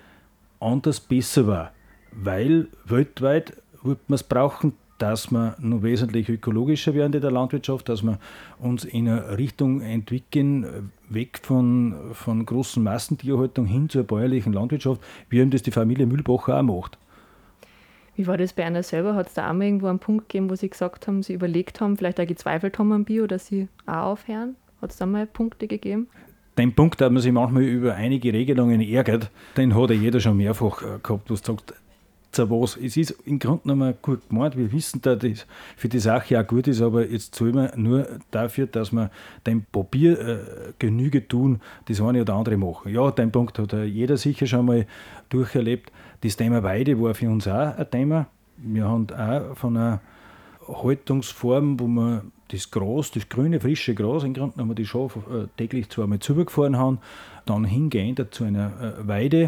anders 0.59 0.99
besser 0.99 1.47
war, 1.47 1.71
weil 2.11 2.67
weltweit 2.85 3.53
wird 3.81 4.09
man 4.09 4.15
es 4.15 4.23
brauchen, 4.23 4.73
dass 5.01 5.31
wir 5.31 5.55
noch 5.59 5.81
wesentlich 5.81 6.29
ökologischer 6.29 6.93
werden 6.93 7.13
in 7.13 7.21
der 7.21 7.31
Landwirtschaft, 7.31 7.89
dass 7.89 8.03
wir 8.03 8.19
uns 8.59 8.85
in 8.85 9.07
eine 9.07 9.37
Richtung 9.37 9.81
entwickeln, 9.81 10.91
weg 11.09 11.39
von, 11.41 11.95
von 12.13 12.45
großen 12.45 12.83
Massentierhaltung 12.83 13.65
hin 13.65 13.89
zur 13.89 14.03
bäuerlichen 14.03 14.53
Landwirtschaft, 14.53 15.01
wie 15.29 15.39
eben 15.39 15.49
das 15.49 15.63
die 15.63 15.71
Familie 15.71 16.05
Mühlbacher 16.05 16.59
auch 16.59 16.63
macht. 16.63 16.97
Wie 18.15 18.27
war 18.27 18.37
das 18.37 18.51
bei 18.51 18.65
einer 18.65 18.83
selber? 18.83 19.15
Hat 19.15 19.27
es 19.27 19.33
da 19.33 19.49
auch 19.49 19.53
mal 19.53 19.63
irgendwo 19.63 19.87
einen 19.87 19.99
Punkt 19.99 20.27
gegeben, 20.27 20.49
wo 20.49 20.55
Sie 20.55 20.69
gesagt 20.69 21.07
haben, 21.07 21.23
Sie 21.23 21.33
überlegt 21.33 21.79
haben, 21.79 21.95
vielleicht 21.95 22.19
auch 22.19 22.27
gezweifelt 22.27 22.77
haben 22.77 22.91
am 22.91 23.05
Bio, 23.05 23.27
dass 23.27 23.47
Sie 23.47 23.69
auch 23.85 24.11
aufhören? 24.11 24.57
Hat 24.81 24.91
es 24.91 24.97
da 24.97 25.05
mal 25.05 25.25
Punkte 25.25 25.67
gegeben? 25.67 26.07
Den 26.57 26.75
Punkt, 26.75 26.99
dass 26.99 27.09
man 27.09 27.21
sich 27.21 27.31
manchmal 27.31 27.63
über 27.63 27.95
einige 27.95 28.33
Regelungen 28.33 28.81
ärgert, 28.81 29.31
den 29.55 29.73
hat 29.73 29.91
ja 29.91 29.95
jeder 29.95 30.19
schon 30.19 30.35
mehrfach 30.35 30.81
äh, 30.81 30.99
gehabt, 31.01 31.29
wo 31.29 31.33
es 31.33 31.41
sagt, 31.41 31.73
was. 32.37 32.77
Es 32.77 32.97
ist 32.97 33.11
im 33.25 33.39
Grunde 33.39 33.63
genommen 33.63 33.93
gut 34.01 34.27
gemeint. 34.29 34.57
Wir 34.57 34.71
wissen, 34.71 35.01
dass 35.01 35.19
das 35.19 35.45
für 35.75 35.89
die 35.89 35.99
Sache 35.99 36.39
auch 36.39 36.45
gut 36.45 36.67
ist, 36.67 36.81
aber 36.81 37.07
jetzt 37.07 37.35
zahlen 37.35 37.55
wir 37.55 37.73
nur 37.75 38.07
dafür, 38.31 38.67
dass 38.67 38.91
wir 38.91 39.09
dem 39.45 39.63
Papier 39.71 40.19
äh, 40.19 40.37
Genüge 40.77 41.27
tun, 41.27 41.61
das 41.87 42.01
eine 42.01 42.21
oder 42.21 42.35
andere 42.35 42.57
machen. 42.57 42.93
Ja, 42.93 43.11
den 43.11 43.31
Punkt 43.31 43.57
hat 43.59 43.73
jeder 43.73 44.17
sicher 44.17 44.47
schon 44.47 44.65
mal 44.65 44.85
durcherlebt. 45.29 45.91
Das 46.21 46.37
Thema 46.37 46.63
Weide 46.63 47.01
war 47.01 47.13
für 47.13 47.29
uns 47.29 47.47
auch 47.47 47.77
ein 47.77 47.91
Thema. 47.91 48.27
Wir 48.57 48.85
haben 48.85 49.07
auch 49.11 49.55
von 49.57 49.77
einer 49.77 50.01
Haltungsform, 50.67 51.79
wo 51.79 51.87
man 51.87 52.31
das 52.49 52.71
Gras, 52.71 53.11
das 53.11 53.29
grüne, 53.29 53.59
frische 53.59 53.93
Gras, 53.93 54.23
im 54.23 54.33
Grunde 54.33 54.53
genommen 54.53 54.75
die 54.75 54.85
Schafe 54.85 55.19
äh, 55.19 55.47
täglich 55.57 55.89
zweimal 55.89 56.19
zugefahren 56.19 56.77
haben, 56.77 56.99
dann 57.45 57.63
hingeändert 57.63 58.33
zu 58.33 58.43
einer 58.43 58.97
äh, 58.99 59.07
Weide. 59.07 59.41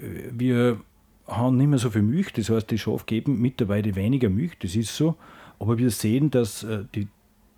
Äh, 0.00 0.30
wir 0.32 0.80
haben 1.28 1.56
nicht 1.56 1.68
mehr 1.68 1.78
so 1.78 1.90
viel 1.90 2.02
Milch, 2.02 2.32
das 2.32 2.50
heißt, 2.50 2.70
die 2.70 2.78
Schafe 2.78 3.04
geben 3.06 3.40
mittlerweile 3.40 3.94
weniger 3.94 4.28
Milch, 4.28 4.58
das 4.58 4.74
ist 4.74 4.96
so. 4.96 5.14
Aber 5.58 5.78
wir 5.78 5.90
sehen, 5.90 6.30
dass 6.30 6.64
äh, 6.64 6.84
die 6.94 7.08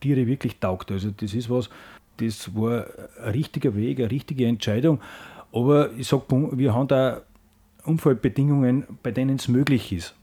Tiere 0.00 0.26
wirklich 0.26 0.58
taugt. 0.58 0.90
Also 0.90 1.10
das 1.10 1.34
ist 1.34 1.50
was, 1.50 1.70
das 2.16 2.54
war 2.54 2.86
ein 3.22 3.30
richtiger 3.30 3.74
Weg, 3.76 3.98
eine 3.98 4.10
richtige 4.10 4.46
Entscheidung. 4.46 5.00
Aber 5.52 5.90
ich 5.96 6.08
sage, 6.08 6.24
wir 6.52 6.74
haben 6.74 6.88
da 6.88 7.22
Umfeldbedingungen, 7.84 8.84
bei 9.02 9.10
denen 9.10 9.36
es 9.36 9.48
möglich 9.48 9.92
ist. 9.92 10.14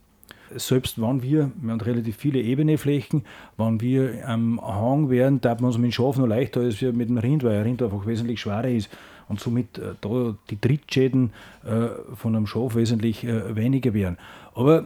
Selbst 0.56 1.02
wenn 1.02 1.22
wir, 1.22 1.52
wir 1.62 1.72
haben 1.72 1.82
relativ 1.82 2.16
viele 2.16 2.40
ebene 2.40 2.78
Flächen, 2.78 3.24
wenn 3.58 3.82
wir 3.82 4.28
am 4.28 4.62
Hang 4.62 5.10
wären, 5.10 5.42
da 5.42 5.56
man 5.56 5.66
uns 5.66 5.78
mit 5.78 5.90
dem 5.90 5.92
Schaf 5.92 6.18
noch 6.18 6.28
leichter 6.28 6.62
als 6.62 6.82
mit 6.82 7.10
dem 7.10 7.18
Rind, 7.18 7.44
weil 7.44 7.58
ein 7.58 7.64
Rind 7.64 7.82
einfach 7.82 8.06
wesentlich 8.06 8.40
schwerer 8.40 8.70
ist 8.70 8.90
und 9.30 9.40
somit 9.40 9.78
äh, 9.78 9.94
da 10.02 10.36
die 10.50 10.58
Trittschäden 10.58 11.32
äh, 11.66 11.88
von 12.16 12.36
einem 12.36 12.48
Schaf 12.48 12.76
wesentlich 12.76 13.24
äh, 13.24 13.56
weniger 13.56 13.94
wären. 13.94 14.18
Aber 14.56 14.86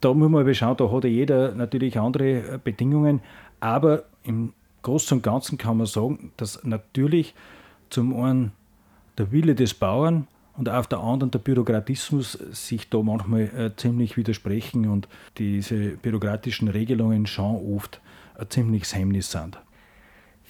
da 0.00 0.14
muss 0.14 0.30
man 0.30 0.54
schauen, 0.54 0.76
da 0.76 0.90
hat 0.90 1.04
jeder 1.04 1.54
natürlich 1.54 1.98
andere 1.98 2.58
Bedingungen, 2.62 3.20
aber 3.60 4.04
im 4.24 4.52
Großen 4.82 5.18
und 5.18 5.22
Ganzen 5.22 5.58
kann 5.58 5.76
man 5.76 5.86
sagen, 5.86 6.32
dass 6.38 6.64
natürlich 6.64 7.34
zum 7.90 8.18
einen 8.18 8.52
der 9.18 9.30
Wille 9.30 9.54
des 9.54 9.74
Bauern 9.74 10.26
und 10.56 10.70
auf 10.70 10.86
der 10.86 11.00
anderen 11.00 11.30
der 11.30 11.38
Bürokratismus 11.38 12.32
sich 12.32 12.88
da 12.88 13.02
manchmal 13.02 13.72
ziemlich 13.76 14.16
widersprechen 14.16 14.88
und 14.88 15.06
diese 15.36 15.96
bürokratischen 15.96 16.68
Regelungen 16.68 17.26
schon 17.26 17.76
oft 17.76 18.00
ein 18.38 18.48
ziemliches 18.48 18.94
Hemmnis 18.94 19.30
sind. 19.30 19.58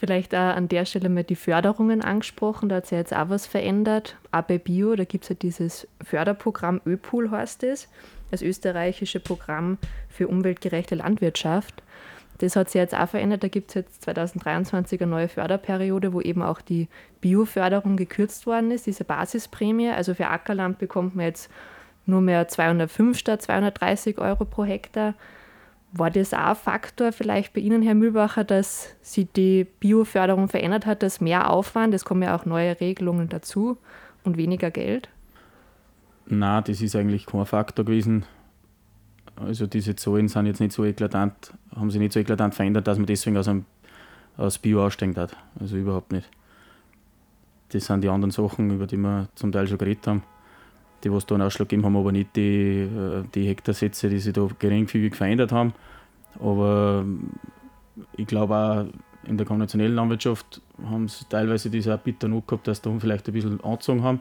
Vielleicht 0.01 0.35
auch 0.35 0.57
an 0.57 0.67
der 0.67 0.87
Stelle 0.87 1.11
mal 1.11 1.25
die 1.25 1.37
Förderungen 1.37 2.01
angesprochen, 2.01 2.71
da 2.71 2.77
hat 2.77 2.87
sich 2.87 2.97
jetzt 2.97 3.15
auch 3.15 3.29
was 3.29 3.47
verändert. 3.47 4.17
Auch 4.33 4.41
bei 4.41 4.57
Bio, 4.57 4.97
da 4.97 5.05
gibt 5.05 5.25
es 5.25 5.29
ja 5.29 5.35
dieses 5.35 5.87
Förderprogramm 6.03 6.81
ÖPOOL 6.87 7.31
heißt 7.31 7.65
es, 7.65 7.87
das 8.31 8.41
österreichische 8.41 9.21
Programm 9.21 9.77
für 10.09 10.27
umweltgerechte 10.27 10.95
Landwirtschaft. 10.95 11.83
Das 12.39 12.57
hat 12.57 12.71
sich 12.71 12.79
jetzt 12.79 12.95
auch 12.95 13.11
verändert. 13.11 13.43
Da 13.43 13.49
gibt 13.49 13.69
es 13.69 13.75
jetzt 13.75 14.03
2023 14.05 15.03
eine 15.03 15.11
neue 15.11 15.29
Förderperiode, 15.29 16.15
wo 16.15 16.23
eben 16.23 16.41
auch 16.41 16.63
die 16.63 16.89
Bioförderung 17.21 17.99
gekürzt 17.99 18.47
worden 18.47 18.71
ist, 18.71 18.87
diese 18.87 19.05
Basisprämie. 19.05 19.91
Also 19.91 20.15
für 20.15 20.29
Ackerland 20.29 20.79
bekommt 20.79 21.15
man 21.15 21.27
jetzt 21.27 21.51
nur 22.07 22.23
mehr 22.23 22.49
205 22.49 23.19
statt 23.19 23.43
230 23.43 24.17
Euro 24.17 24.47
pro 24.47 24.65
Hektar. 24.65 25.13
War 25.93 26.11
das 26.11 26.33
auch 26.33 26.39
ein 26.39 26.57
Faktor 26.57 27.13
vielleicht 27.13 27.53
bei 27.53 27.61
Ihnen, 27.61 27.83
Herr 27.83 27.95
Mühlbacher, 27.95 28.45
dass 28.45 28.95
sich 29.03 29.27
die 29.33 29.67
Bioförderung 29.81 30.49
verändert 30.49 30.87
hat, 30.87 31.03
dass 31.03 31.21
mehr 31.21 31.51
Aufwand, 31.51 31.95
es 31.95 32.05
kommen 32.05 32.23
ja 32.23 32.37
auch 32.37 32.47
neue 32.47 32.81
Regelungen 32.81 33.29
dazu 33.29 33.77
und 34.23 34.37
weniger 34.37 34.71
Geld? 34.71 35.09
Na, 36.27 36.61
das 36.61 36.81
ist 36.81 36.95
eigentlich 36.95 37.27
kein 37.27 37.45
Faktor 37.45 37.85
gewesen. 37.85 38.25
Also 39.35 39.67
diese 39.67 39.97
Zahlen 39.97 40.29
sind 40.29 40.47
jetzt 40.47 40.61
nicht 40.61 40.73
so 40.73 40.85
eklatant, 40.85 41.55
haben 41.75 41.91
sich 41.91 42.01
nicht 42.01 42.13
so 42.13 42.21
eklatant 42.21 42.55
verändert, 42.55 42.87
dass 42.87 42.99
man 42.99 43.07
deswegen 43.07 43.37
aus, 43.37 43.49
einem, 43.49 43.65
aus 44.37 44.59
Bio 44.59 44.85
aussteigen 44.85 45.17
hat. 45.17 45.37
Also 45.59 45.77
überhaupt 45.77 46.13
nicht. 46.13 46.29
Das 47.73 47.87
sind 47.87 48.03
die 48.03 48.09
anderen 48.09 48.31
Sachen, 48.31 48.71
über 48.71 48.87
die 48.87 48.97
wir 48.97 49.29
zum 49.35 49.51
Teil 49.51 49.67
schon 49.67 49.79
geredet 49.79 50.07
haben 50.07 50.23
die 51.05 51.13
was 51.13 51.27
da 51.27 51.35
einen 51.35 51.43
Ausschlag 51.43 51.69
gegeben 51.69 51.87
haben, 51.87 51.97
aber 51.97 52.13
nicht 52.13 52.37
die, 52.37 52.81
äh, 52.81 53.25
die 53.35 53.49
Hektarsätze, 53.49 54.09
die 54.09 54.19
sich 54.19 54.33
da 54.33 54.49
geringfügig 54.59 55.15
verändert 55.17 55.53
haben. 55.53 55.73
Aber 56.39 57.05
ich 58.17 58.27
glaube 58.27 58.57
auch 58.57 58.85
in 59.29 59.37
der 59.37 59.47
konventionellen 59.47 59.95
Landwirtschaft 59.95 60.63
haben 60.85 61.09
sie 61.09 61.25
teilweise 61.29 61.71
diese 61.71 61.97
bitter 61.99 62.29
noch 62.29 62.47
gehabt, 62.47 62.67
dass 62.67 62.81
da 62.81 62.91
vielleicht 62.99 63.29
ein 63.29 63.35
bisschen 63.35 63.61
angezogen 63.63 64.03
haben. 64.03 64.21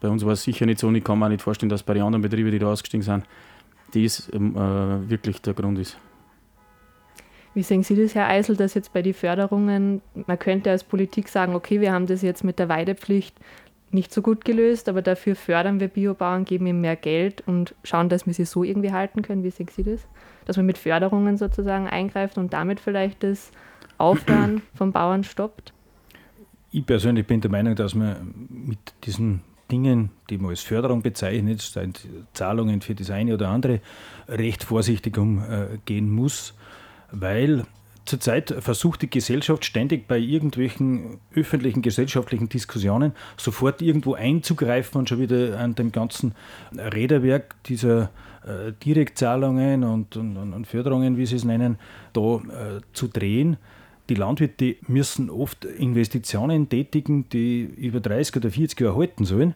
Bei 0.00 0.08
uns 0.08 0.24
war 0.24 0.32
es 0.32 0.42
sicher 0.42 0.66
nicht 0.66 0.78
so 0.78 0.88
und 0.88 0.94
ich 0.94 1.04
kann 1.04 1.18
mir 1.18 1.26
auch 1.26 1.30
nicht 1.30 1.42
vorstellen, 1.42 1.70
dass 1.70 1.82
bei 1.82 1.94
den 1.94 2.02
anderen 2.02 2.22
Betrieben, 2.22 2.50
die 2.50 2.58
da 2.58 2.66
ausgestiegen 2.66 3.02
sind, 3.02 3.24
dies 3.94 4.30
ähm, 4.32 4.54
äh, 4.54 5.08
wirklich 5.08 5.40
der 5.40 5.54
Grund 5.54 5.78
ist. 5.78 5.98
Wie 7.54 7.62
sehen 7.62 7.82
Sie 7.82 7.96
das, 7.96 8.14
Herr 8.14 8.28
Eisel, 8.28 8.54
dass 8.54 8.74
jetzt 8.74 8.92
bei 8.92 9.00
den 9.00 9.14
Förderungen, 9.14 10.02
man 10.26 10.38
könnte 10.38 10.70
als 10.70 10.84
Politik 10.84 11.28
sagen, 11.28 11.54
okay, 11.54 11.80
wir 11.80 11.90
haben 11.90 12.06
das 12.06 12.20
jetzt 12.20 12.44
mit 12.44 12.58
der 12.58 12.68
Weidepflicht 12.68 13.34
nicht 13.90 14.12
so 14.12 14.22
gut 14.22 14.44
gelöst, 14.44 14.88
aber 14.88 15.02
dafür 15.02 15.36
fördern 15.36 15.80
wir 15.80 15.88
Biobauern, 15.88 16.44
geben 16.44 16.66
ihm 16.66 16.80
mehr 16.80 16.96
Geld 16.96 17.42
und 17.46 17.74
schauen, 17.84 18.08
dass 18.08 18.26
wir 18.26 18.34
sie 18.34 18.44
so 18.44 18.64
irgendwie 18.64 18.92
halten 18.92 19.22
können. 19.22 19.42
Wie 19.42 19.50
sehen 19.50 19.68
Sie 19.68 19.82
das? 19.82 20.06
Dass 20.44 20.56
man 20.56 20.66
mit 20.66 20.78
Förderungen 20.78 21.36
sozusagen 21.36 21.86
eingreift 21.86 22.38
und 22.38 22.52
damit 22.52 22.80
vielleicht 22.80 23.22
das 23.22 23.50
Aufhören 23.98 24.62
von 24.74 24.92
Bauern 24.92 25.24
stoppt? 25.24 25.72
Ich 26.72 26.84
persönlich 26.84 27.26
bin 27.26 27.40
der 27.40 27.50
Meinung, 27.50 27.74
dass 27.74 27.94
man 27.94 28.34
mit 28.48 28.78
diesen 29.04 29.40
Dingen, 29.70 30.10
die 30.30 30.38
man 30.38 30.50
als 30.50 30.60
Förderung 30.60 31.02
bezeichnet, 31.02 31.72
Zahlungen 32.34 32.80
für 32.80 32.94
das 32.94 33.10
eine 33.10 33.34
oder 33.34 33.48
andere, 33.48 33.80
recht 34.28 34.64
vorsichtig 34.64 35.16
umgehen 35.16 36.10
muss, 36.10 36.54
weil 37.10 37.64
zurzeit 38.06 38.54
versucht 38.60 39.02
die 39.02 39.10
Gesellschaft 39.10 39.64
ständig 39.64 40.08
bei 40.08 40.18
irgendwelchen 40.18 41.18
öffentlichen 41.34 41.82
gesellschaftlichen 41.82 42.48
Diskussionen 42.48 43.12
sofort 43.36 43.82
irgendwo 43.82 44.14
einzugreifen 44.14 44.98
und 44.98 45.08
schon 45.08 45.20
wieder 45.20 45.58
an 45.58 45.74
dem 45.74 45.92
ganzen 45.92 46.34
Räderwerk 46.72 47.62
dieser 47.64 48.10
äh, 48.44 48.72
Direktzahlungen 48.84 49.84
und, 49.84 50.16
und, 50.16 50.36
und, 50.36 50.66
Förderungen, 50.66 51.16
wie 51.16 51.26
sie 51.26 51.36
es 51.36 51.44
nennen, 51.44 51.78
da 52.12 52.36
äh, 52.36 52.80
zu 52.92 53.08
drehen. 53.08 53.56
Die 54.08 54.14
Landwirte 54.14 54.76
müssen 54.86 55.30
oft 55.30 55.64
Investitionen 55.64 56.68
tätigen, 56.68 57.28
die 57.28 57.62
über 57.62 57.98
30 57.98 58.36
oder 58.36 58.50
40 58.50 58.80
Jahre 58.80 58.96
halten 58.96 59.24
sollen. 59.24 59.54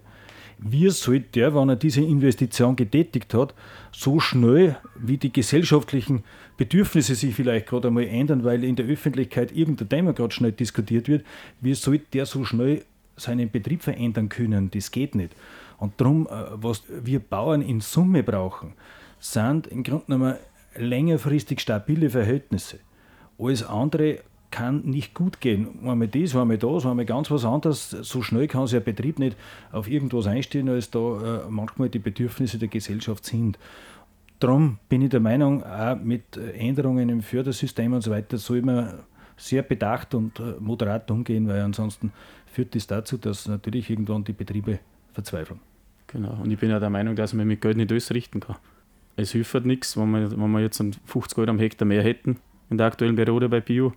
Wie 0.62 0.90
soll 0.90 1.20
der, 1.20 1.54
wenn 1.54 1.70
er 1.70 1.76
diese 1.76 2.02
Investition 2.02 2.76
getätigt 2.76 3.32
hat, 3.32 3.54
so 3.92 4.20
schnell 4.20 4.76
wie 4.94 5.16
die 5.16 5.32
gesellschaftlichen 5.32 6.22
Bedürfnisse 6.58 7.14
sich 7.14 7.34
vielleicht 7.34 7.66
gerade 7.66 7.88
einmal 7.88 8.06
ändern, 8.06 8.44
weil 8.44 8.62
in 8.64 8.76
der 8.76 8.84
Öffentlichkeit 8.84 9.52
irgendein 9.52 9.88
Thema 9.88 10.12
gerade 10.12 10.34
schnell 10.34 10.52
diskutiert 10.52 11.08
wird, 11.08 11.24
wie 11.62 11.72
soll 11.72 12.00
der 12.12 12.26
so 12.26 12.44
schnell 12.44 12.84
seinen 13.16 13.50
Betrieb 13.50 13.82
verändern 13.82 14.28
können? 14.28 14.70
Das 14.70 14.90
geht 14.90 15.14
nicht. 15.14 15.34
Und 15.78 15.98
darum, 15.98 16.26
äh, 16.26 16.30
was 16.52 16.82
wir 16.88 17.20
Bauern 17.20 17.62
in 17.62 17.80
Summe 17.80 18.22
brauchen, 18.22 18.74
sind 19.18 19.66
im 19.66 19.82
Grunde 19.82 20.04
genommen 20.06 20.34
längerfristig 20.76 21.60
stabile 21.60 22.10
Verhältnisse. 22.10 22.80
Alles 23.38 23.62
andere 23.62 24.18
kann 24.50 24.82
nicht 24.82 25.14
gut 25.14 25.40
gehen. 25.40 25.68
Einmal 25.86 26.08
das, 26.08 26.34
einmal 26.34 26.58
das, 26.58 26.86
einmal 26.86 27.04
ganz 27.04 27.30
was 27.30 27.44
anderes. 27.44 27.90
So 27.90 28.22
schnell 28.22 28.48
kann 28.48 28.66
sich 28.66 28.78
ein 28.78 28.84
Betrieb 28.84 29.18
nicht 29.18 29.36
auf 29.72 29.88
irgendwas 29.88 30.26
einstellen, 30.26 30.68
als 30.68 30.90
da 30.90 31.44
äh, 31.46 31.50
manchmal 31.50 31.88
die 31.88 31.98
Bedürfnisse 31.98 32.58
der 32.58 32.68
Gesellschaft 32.68 33.24
sind. 33.24 33.58
Darum 34.40 34.78
bin 34.88 35.02
ich 35.02 35.10
der 35.10 35.20
Meinung, 35.20 35.62
auch 35.62 35.96
mit 35.96 36.36
Änderungen 36.36 37.08
im 37.10 37.22
Fördersystem 37.22 37.92
und 37.92 38.00
so 38.00 38.10
weiter 38.10 38.38
soll 38.38 38.62
man 38.62 39.00
sehr 39.36 39.62
bedacht 39.62 40.14
und 40.14 40.38
äh, 40.40 40.54
moderat 40.58 41.10
umgehen, 41.10 41.48
weil 41.48 41.60
ansonsten 41.60 42.12
führt 42.46 42.74
das 42.74 42.86
dazu, 42.86 43.16
dass 43.16 43.48
natürlich 43.48 43.88
irgendwann 43.90 44.24
die 44.24 44.32
Betriebe 44.32 44.80
verzweifeln. 45.12 45.60
Genau, 46.06 46.38
und 46.42 46.50
ich 46.50 46.58
bin 46.58 46.70
ja 46.70 46.80
der 46.80 46.90
Meinung, 46.90 47.14
dass 47.16 47.32
man 47.32 47.46
mit 47.46 47.60
Geld 47.60 47.76
nicht 47.76 47.90
alles 47.90 48.12
richten 48.12 48.40
kann. 48.40 48.56
Es 49.16 49.32
hilft 49.32 49.54
halt 49.54 49.66
nichts, 49.66 49.96
wenn 49.96 50.10
wir, 50.10 50.30
wenn 50.30 50.50
wir 50.50 50.60
jetzt 50.60 50.82
50 51.04 51.38
Euro 51.38 51.50
am 51.50 51.58
Hektar 51.58 51.86
mehr 51.86 52.02
hätten 52.02 52.38
in 52.70 52.78
der 52.78 52.86
aktuellen 52.86 53.16
Periode 53.16 53.48
bei 53.48 53.60
Bio 53.60 53.92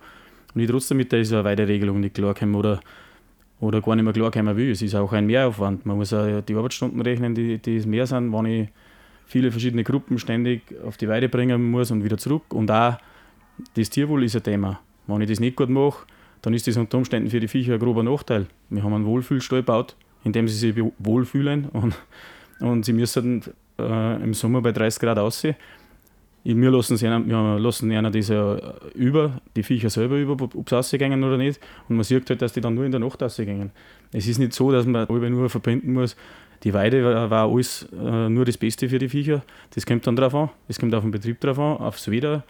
und 0.54 0.60
ich 0.60 0.70
trotzdem 0.70 0.98
mit 0.98 1.10
dieser 1.12 1.44
Weideregelung 1.44 2.00
nicht 2.00 2.14
klarkommen 2.14 2.54
oder, 2.54 2.80
oder 3.60 3.80
gar 3.80 3.96
nicht 3.96 4.04
mehr 4.04 4.12
klarkommen 4.12 4.56
will. 4.56 4.70
Es 4.70 4.82
ist 4.82 4.94
auch 4.94 5.12
ein 5.12 5.26
Mehraufwand. 5.26 5.84
Man 5.84 5.96
muss 5.96 6.12
auch 6.12 6.40
die 6.42 6.54
Arbeitsstunden 6.54 7.00
rechnen, 7.00 7.34
die, 7.34 7.58
die 7.58 7.80
mehr 7.86 8.06
sind, 8.06 8.32
wenn 8.32 8.46
ich 8.46 8.68
viele 9.26 9.50
verschiedene 9.50 9.84
Gruppen 9.84 10.18
ständig 10.18 10.62
auf 10.84 10.96
die 10.96 11.08
Weide 11.08 11.28
bringen 11.28 11.70
muss 11.70 11.90
und 11.90 12.04
wieder 12.04 12.18
zurück. 12.18 12.52
Und 12.52 12.70
auch 12.70 12.98
das 13.74 13.90
Tierwohl 13.90 14.24
ist 14.24 14.36
ein 14.36 14.42
Thema. 14.42 14.80
Wenn 15.06 15.20
ich 15.20 15.28
das 15.28 15.40
nicht 15.40 15.56
gut 15.56 15.70
mache, 15.70 16.06
dann 16.42 16.54
ist 16.54 16.66
das 16.66 16.76
unter 16.76 16.98
Umständen 16.98 17.30
für 17.30 17.40
die 17.40 17.48
Viecher 17.48 17.74
ein 17.74 17.78
grober 17.80 18.02
Nachteil. 18.02 18.46
Wir 18.70 18.82
haben 18.82 18.92
einen 18.92 19.06
Wohlfühlstall 19.06 19.60
gebaut, 19.60 19.96
in 20.24 20.32
dem 20.32 20.46
sie 20.46 20.56
sich 20.56 20.84
wohlfühlen 20.98 21.68
und, 21.70 21.94
und 22.60 22.84
sie 22.84 22.92
müssen 22.92 23.42
äh, 23.78 24.22
im 24.22 24.34
Sommer 24.34 24.60
bei 24.60 24.72
30 24.72 25.00
Grad 25.00 25.18
aussehen 25.18 25.56
wir 26.44 26.70
lassen, 26.70 26.96
sie 26.96 27.06
einer, 27.06 27.26
wir 27.26 27.58
lassen 27.58 28.12
diese 28.12 28.74
über, 28.94 29.40
die 29.56 29.62
Viecher 29.62 29.88
selber 29.88 30.16
über, 30.16 30.32
ob 30.32 30.68
sie 30.68 30.74
rausgehen 30.74 31.24
oder 31.24 31.38
nicht. 31.38 31.58
Und 31.88 31.96
man 31.96 32.04
sieht 32.04 32.28
halt, 32.28 32.42
dass 32.42 32.52
die 32.52 32.60
dann 32.60 32.74
nur 32.74 32.84
in 32.84 32.92
der 32.92 33.00
Nacht 33.00 33.22
rausgehen. 33.22 33.70
Es 34.12 34.26
ist 34.26 34.38
nicht 34.38 34.52
so, 34.52 34.70
dass 34.70 34.84
man 34.84 35.06
nur 35.08 35.48
verbinden 35.48 35.94
muss, 35.94 36.16
die 36.62 36.72
Weide 36.72 37.04
war 37.04 37.50
alles 37.50 37.86
äh, 37.92 38.28
nur 38.28 38.44
das 38.46 38.56
Beste 38.56 38.88
für 38.88 38.98
die 38.98 39.08
Viecher. 39.08 39.42
Das 39.74 39.84
kommt 39.84 40.06
dann 40.06 40.16
drauf 40.16 40.34
an. 40.34 40.50
Das 40.66 40.78
kommt 40.78 40.94
auf 40.94 41.02
den 41.02 41.10
Betrieb 41.10 41.40
drauf 41.40 41.58
an, 41.58 41.76
aufs 41.76 42.10
Wetter, 42.10 42.42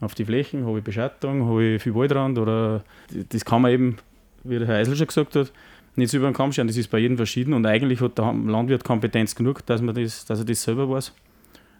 auf 0.00 0.14
die 0.14 0.24
Flächen, 0.24 0.64
habe 0.64 0.78
ich 0.78 0.84
Beschattung, 0.84 1.48
habe 1.48 1.64
ich 1.64 1.82
viel 1.82 1.94
Waldrand 1.94 2.38
oder 2.38 2.84
das 3.30 3.44
kann 3.44 3.62
man 3.62 3.72
eben, 3.72 3.96
wie 4.44 4.58
der 4.58 4.68
Herr 4.68 4.76
Eisel 4.76 4.94
schon 4.94 5.08
gesagt 5.08 5.34
hat, 5.34 5.52
nicht 5.96 6.10
so 6.10 6.18
über 6.18 6.28
den 6.28 6.34
Kamm 6.34 6.52
scheren. 6.52 6.68
Das 6.68 6.76
ist 6.76 6.90
bei 6.90 6.98
jedem 6.98 7.16
verschieden 7.16 7.54
und 7.54 7.66
eigentlich 7.66 8.00
hat 8.00 8.18
der 8.18 8.32
Landwirt 8.32 8.84
Kompetenz 8.84 9.34
genug, 9.34 9.66
dass, 9.66 9.82
man 9.82 9.94
das, 9.94 10.24
dass 10.24 10.38
er 10.38 10.44
das 10.44 10.62
selber 10.62 10.88
weiß 10.88 11.12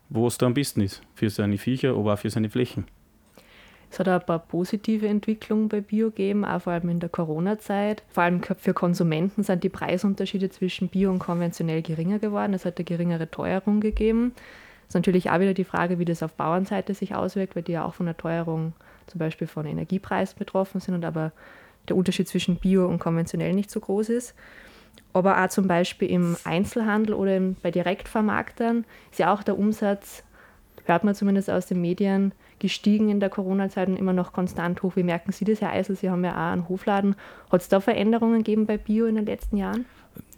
wo 0.09 0.27
es 0.27 0.39
da 0.39 0.47
am 0.47 0.55
besten 0.55 0.81
ist, 0.81 1.03
für 1.15 1.31
seine 1.31 1.59
Viecher, 1.59 1.91
aber 1.91 2.15
auch 2.15 2.19
für 2.19 2.31
seine 2.31 2.51
Flächen. 2.51 2.87
Es 3.91 4.01
hat 4.01 4.09
auch 4.09 4.21
ein 4.21 4.27
paar 4.27 4.41
positive 4.41 5.07
Entwicklungen 5.07 5.69
bei 5.69 5.81
Bio 5.81 6.11
gegeben, 6.11 6.45
auch 6.45 6.63
vor 6.63 6.73
allem 6.73 6.89
in 6.89 7.01
der 7.01 7.09
Corona-Zeit. 7.09 8.03
Vor 8.11 8.25
allem 8.25 8.43
für 8.43 8.75
Konsumenten 8.75 9.43
sind 9.43 9.63
die 9.63 9.69
Preisunterschiede 9.69 10.51
zwischen 10.51 10.89
Bio 10.89 11.11
und 11.11 11.19
konventionell 11.19 11.83
geringer 11.83 12.19
geworden. 12.19 12.53
Es 12.53 12.65
hat 12.65 12.79
eine 12.79 12.85
geringere 12.85 13.31
Teuerung 13.31 13.81
gegeben. 13.81 14.33
Es 14.83 14.89
ist 14.89 14.95
natürlich 14.95 15.31
auch 15.31 15.41
wieder 15.41 15.55
die 15.55 15.65
Frage, 15.65 15.99
wie 15.99 16.05
das 16.05 16.23
auf 16.23 16.35
Bauernseite 16.35 16.95
sich 16.95 17.15
auswirkt, 17.15 17.57
weil 17.57 17.63
die 17.63 17.73
ja 17.73 17.85
auch 17.85 17.95
von 17.95 18.07
der 18.07 18.17
Teuerung 18.17 18.73
zum 19.07 19.19
Beispiel 19.19 19.47
von 19.47 19.67
Energiepreisen 19.67 20.39
betroffen 20.39 20.81
sind 20.81 20.95
und 20.95 21.05
aber 21.05 21.33
der 21.89 21.97
Unterschied 21.97 22.29
zwischen 22.29 22.57
Bio 22.57 22.87
und 22.87 22.99
konventionell 22.99 23.53
nicht 23.53 23.71
so 23.71 23.81
groß 23.81 24.09
ist 24.09 24.35
aber 25.17 25.43
auch 25.43 25.49
zum 25.49 25.67
Beispiel 25.67 26.11
im 26.11 26.37
Einzelhandel 26.45 27.15
oder 27.15 27.41
bei 27.63 27.71
Direktvermarktern 27.71 28.85
ist 29.11 29.19
ja 29.19 29.33
auch 29.33 29.43
der 29.43 29.59
Umsatz, 29.59 30.23
hört 30.85 31.05
man 31.05 31.15
zumindest 31.15 31.51
aus 31.51 31.67
den 31.67 31.81
Medien, 31.81 32.33
gestiegen 32.59 33.11
in 33.11 33.21
der 33.21 33.29
Corona-Zeit 33.29 33.89
und 33.89 33.97
immer 33.97 34.13
noch 34.13 34.33
konstant 34.33 34.83
hoch. 34.83 34.97
Wie 34.97 35.03
merken 35.03 35.33
Sie 35.33 35.45
das, 35.45 35.61
Herr 35.61 35.73
Eisel? 35.73 35.97
Sie 35.97 36.09
haben 36.09 36.25
ja 36.25 36.33
auch 36.33 36.53
einen 36.53 36.69
Hofladen. 36.69 37.15
Hat 37.51 37.61
es 37.61 37.69
da 37.69 37.81
Veränderungen 37.81 38.39
gegeben 38.39 38.67
bei 38.67 38.79
Bio 38.79 39.07
in 39.07 39.17
den 39.17 39.27
letzten 39.27 39.57
Jahren? 39.57 39.85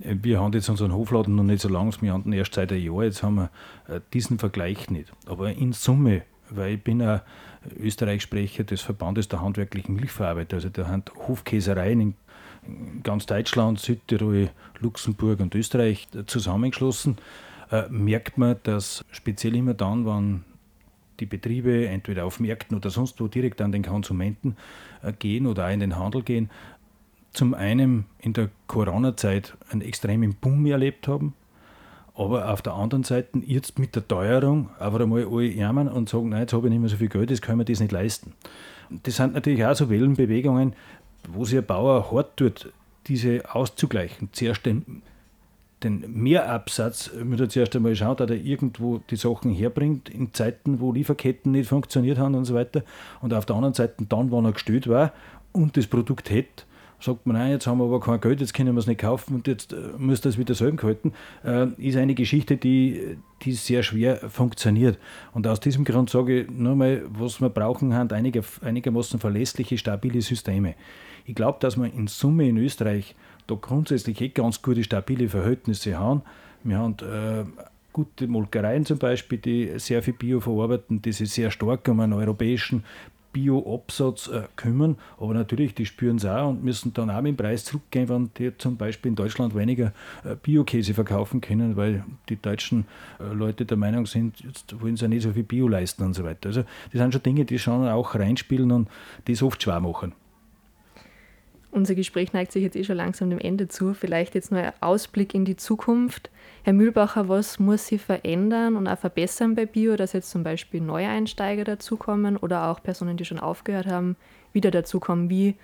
Wir 0.00 0.40
haben 0.40 0.52
jetzt 0.52 0.68
unseren 0.68 0.92
Hofladen 0.92 1.36
noch 1.36 1.44
nicht 1.44 1.60
so 1.62 1.68
lange, 1.68 1.92
wir 2.00 2.12
hatten 2.12 2.32
erst 2.32 2.54
seit 2.54 2.72
einem 2.72 2.82
Jahr, 2.82 3.04
jetzt 3.04 3.22
haben 3.22 3.36
wir 3.36 3.50
äh, 3.88 4.00
diesen 4.12 4.38
Vergleich 4.38 4.90
nicht. 4.90 5.12
Aber 5.26 5.52
in 5.52 5.72
Summe, 5.72 6.22
weil 6.50 6.74
ich 6.74 6.82
bin 6.82 7.00
ein 7.00 7.20
Österreich-Sprecher 7.78 8.64
des 8.64 8.80
Verbandes 8.80 9.28
der 9.28 9.40
handwerklichen 9.40 9.94
Milchverarbeiter, 9.94 10.56
also 10.56 10.68
der 10.68 11.02
Hofkäsereien 11.28 12.00
in 12.00 12.14
ganz 13.02 13.26
Deutschland, 13.26 13.80
Südtirol, 13.80 14.50
Luxemburg 14.80 15.40
und 15.40 15.54
Österreich 15.54 16.08
zusammengeschlossen, 16.26 17.16
äh, 17.70 17.84
merkt 17.88 18.38
man, 18.38 18.56
dass 18.62 19.04
speziell 19.10 19.56
immer 19.56 19.74
dann, 19.74 20.06
wenn 20.06 20.44
die 21.20 21.26
Betriebe 21.26 21.88
entweder 21.88 22.24
auf 22.24 22.40
Märkten 22.40 22.76
oder 22.76 22.90
sonst 22.90 23.20
wo 23.20 23.28
direkt 23.28 23.60
an 23.60 23.72
den 23.72 23.82
Konsumenten 23.82 24.56
äh, 25.02 25.12
gehen 25.12 25.46
oder 25.46 25.66
auch 25.66 25.70
in 25.72 25.80
den 25.80 25.96
Handel 25.96 26.22
gehen, 26.22 26.50
zum 27.32 27.54
einen 27.54 28.06
in 28.20 28.32
der 28.32 28.50
Corona-Zeit 28.66 29.56
einen 29.70 29.82
extremen 29.82 30.34
Boom 30.34 30.64
erlebt 30.66 31.08
haben, 31.08 31.34
aber 32.14 32.50
auf 32.50 32.62
der 32.62 32.74
anderen 32.74 33.04
Seite 33.04 33.38
jetzt 33.46 33.78
mit 33.78 33.94
der 33.94 34.06
Teuerung 34.06 34.70
einfach 34.78 35.00
einmal 35.00 35.26
alle 35.26 35.46
jammern 35.46 35.88
und 35.88 36.08
sagen, 36.08 36.30
nein, 36.30 36.40
jetzt 36.40 36.52
habe 36.52 36.66
ich 36.66 36.70
nicht 36.70 36.80
mehr 36.80 36.88
so 36.88 36.96
viel 36.96 37.08
Geld, 37.08 37.30
jetzt 37.30 37.42
können 37.42 37.58
wir 37.58 37.64
das 37.64 37.80
nicht 37.80 37.92
leisten. 37.92 38.32
Das 38.90 39.16
sind 39.16 39.34
natürlich 39.34 39.64
auch 39.64 39.74
so 39.74 39.90
Wellenbewegungen, 39.90 40.72
wo 41.26 41.44
sich 41.44 41.58
ein 41.58 41.66
Bauer 41.66 42.10
hart 42.12 42.36
tut, 42.36 42.72
diese 43.06 43.42
auszugleichen. 43.54 44.28
Zuerst 44.32 44.66
den, 44.66 45.02
den 45.82 46.04
Mehrabsatz, 46.08 47.10
muss 47.24 47.40
er 47.40 47.48
zuerst 47.48 47.74
einmal 47.74 47.96
schauen, 47.96 48.16
dass 48.16 48.30
er 48.30 48.36
irgendwo 48.36 48.98
die 49.10 49.16
Sachen 49.16 49.52
herbringt, 49.52 50.08
in 50.08 50.32
Zeiten, 50.34 50.80
wo 50.80 50.92
Lieferketten 50.92 51.52
nicht 51.52 51.68
funktioniert 51.68 52.18
haben 52.18 52.34
und 52.34 52.44
so 52.44 52.54
weiter. 52.54 52.82
Und 53.20 53.34
auf 53.34 53.46
der 53.46 53.56
anderen 53.56 53.74
Seite 53.74 54.04
dann, 54.08 54.30
wenn 54.30 54.44
er 54.44 54.52
gestellt 54.52 54.88
war 54.88 55.12
und 55.52 55.76
das 55.76 55.86
Produkt 55.86 56.30
hätte, 56.30 56.64
sagt 57.00 57.26
man, 57.26 57.36
nein, 57.36 57.52
jetzt 57.52 57.66
haben 57.66 57.78
wir 57.78 57.84
aber 57.84 58.00
kein 58.00 58.20
Geld, 58.20 58.40
jetzt 58.40 58.54
können 58.54 58.74
wir 58.74 58.80
es 58.80 58.86
nicht 58.86 59.00
kaufen 59.00 59.36
und 59.36 59.46
jetzt 59.46 59.72
äh, 59.72 59.76
muss 59.98 60.20
das 60.20 60.36
wieder 60.36 60.54
selber 60.54 60.76
gehalten, 60.78 61.12
äh, 61.44 61.66
ist 61.78 61.96
eine 61.96 62.14
Geschichte, 62.14 62.56
die, 62.56 63.18
die 63.42 63.52
sehr 63.52 63.82
schwer 63.82 64.16
funktioniert. 64.16 64.98
Und 65.32 65.46
aus 65.46 65.60
diesem 65.60 65.84
Grund 65.84 66.10
sage 66.10 66.40
ich 66.42 66.50
nur 66.50 66.74
mal, 66.74 67.02
was 67.08 67.40
wir 67.40 67.50
brauchen, 67.50 67.92
sind 67.92 68.12
einige, 68.12 68.42
einigermaßen 68.62 69.20
verlässliche, 69.20 69.78
stabile 69.78 70.20
Systeme. 70.22 70.74
Ich 71.28 71.34
glaube, 71.34 71.58
dass 71.60 71.76
wir 71.76 71.92
in 71.92 72.06
Summe 72.06 72.48
in 72.48 72.56
Österreich 72.56 73.14
da 73.46 73.54
grundsätzlich 73.54 74.18
eh 74.22 74.30
ganz 74.30 74.62
gute, 74.62 74.82
stabile 74.82 75.28
Verhältnisse 75.28 75.98
haben. 75.98 76.22
Wir 76.64 76.78
haben 76.78 76.96
äh, 77.02 77.44
gute 77.92 78.26
Molkereien 78.26 78.86
zum 78.86 78.98
Beispiel, 78.98 79.36
die 79.36 79.78
sehr 79.78 80.02
viel 80.02 80.14
Bio 80.14 80.40
verarbeiten, 80.40 81.02
die 81.02 81.12
sich 81.12 81.30
sehr 81.30 81.50
stark 81.50 81.86
um 81.86 82.00
einen 82.00 82.14
europäischen 82.14 82.82
Bio-Absatz 83.34 84.28
äh, 84.28 84.44
kümmern, 84.56 84.96
aber 85.18 85.34
natürlich, 85.34 85.74
die 85.74 85.84
spüren 85.84 86.16
es 86.16 86.24
auch 86.24 86.48
und 86.48 86.64
müssen 86.64 86.94
dann 86.94 87.10
auch 87.10 87.20
mit 87.20 87.32
dem 87.32 87.36
Preis 87.36 87.62
zurückgehen, 87.62 88.08
wenn 88.08 88.30
die 88.38 88.56
zum 88.56 88.78
Beispiel 88.78 89.10
in 89.10 89.16
Deutschland 89.16 89.54
weniger 89.54 89.92
äh, 90.24 90.34
Bio-Käse 90.42 90.94
verkaufen 90.94 91.42
können, 91.42 91.76
weil 91.76 92.04
die 92.30 92.40
deutschen 92.40 92.86
äh, 93.20 93.34
Leute 93.34 93.66
der 93.66 93.76
Meinung 93.76 94.06
sind, 94.06 94.40
jetzt 94.40 94.80
wollen 94.80 94.96
sie 94.96 95.04
ja 95.04 95.08
nicht 95.08 95.24
so 95.24 95.32
viel 95.32 95.42
Bio 95.42 95.68
leisten 95.68 96.04
und 96.04 96.14
so 96.14 96.24
weiter. 96.24 96.48
Also 96.48 96.62
das 96.62 97.02
sind 97.02 97.12
schon 97.12 97.22
Dinge, 97.22 97.44
die 97.44 97.58
schon 97.58 97.86
auch 97.86 98.14
reinspielen 98.14 98.72
und 98.72 98.88
das 99.26 99.42
oft 99.42 99.62
schwer 99.62 99.80
machen. 99.80 100.14
Unser 101.70 101.94
Gespräch 101.94 102.32
neigt 102.32 102.52
sich 102.52 102.62
jetzt 102.62 102.76
eh 102.76 102.84
schon 102.84 102.96
langsam 102.96 103.28
dem 103.28 103.38
Ende 103.38 103.68
zu. 103.68 103.92
Vielleicht 103.92 104.34
jetzt 104.34 104.50
nur 104.50 104.60
ein 104.60 104.72
Ausblick 104.80 105.34
in 105.34 105.44
die 105.44 105.56
Zukunft. 105.56 106.30
Herr 106.62 106.72
Mühlbacher, 106.72 107.28
was 107.28 107.58
muss 107.58 107.86
sich 107.86 108.00
verändern 108.00 108.74
und 108.76 108.88
auch 108.88 108.98
verbessern 108.98 109.54
bei 109.54 109.66
Bio, 109.66 109.96
dass 109.96 110.14
jetzt 110.14 110.30
zum 110.30 110.42
Beispiel 110.42 110.80
Neueinsteiger 110.80 111.64
dazukommen 111.64 112.36
oder 112.36 112.68
auch 112.68 112.82
Personen, 112.82 113.16
die 113.16 113.24
schon 113.24 113.38
aufgehört 113.38 113.86
haben, 113.86 114.16
wieder 114.52 114.70
dazukommen? 114.70 115.28
Wie, 115.28 115.56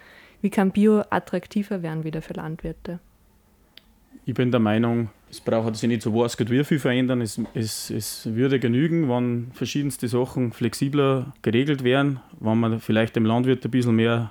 wie 0.42 0.50
kann 0.50 0.72
Bio 0.72 1.02
attraktiver 1.08 1.82
werden 1.82 2.04
wieder 2.04 2.20
für 2.20 2.34
Landwirte? 2.34 3.00
Ich 4.26 4.34
bin 4.34 4.50
der 4.50 4.60
Meinung, 4.60 5.10
es 5.30 5.40
braucht 5.40 5.76
sich 5.76 5.88
nicht 5.88 6.00
so 6.00 6.14
was 6.14 6.38
wie 6.38 6.64
viel 6.64 6.78
verändern. 6.78 7.20
Es, 7.20 7.38
es, 7.52 7.90
es 7.90 8.34
würde 8.34 8.58
genügen, 8.58 9.08
wenn 9.08 9.50
verschiedenste 9.52 10.08
Sachen 10.08 10.52
flexibler 10.52 11.34
geregelt 11.42 11.84
wären, 11.84 12.20
wenn 12.40 12.58
man 12.58 12.80
vielleicht 12.80 13.16
dem 13.16 13.26
Landwirt 13.26 13.64
ein 13.64 13.70
bisschen 13.70 13.96
mehr 13.96 14.30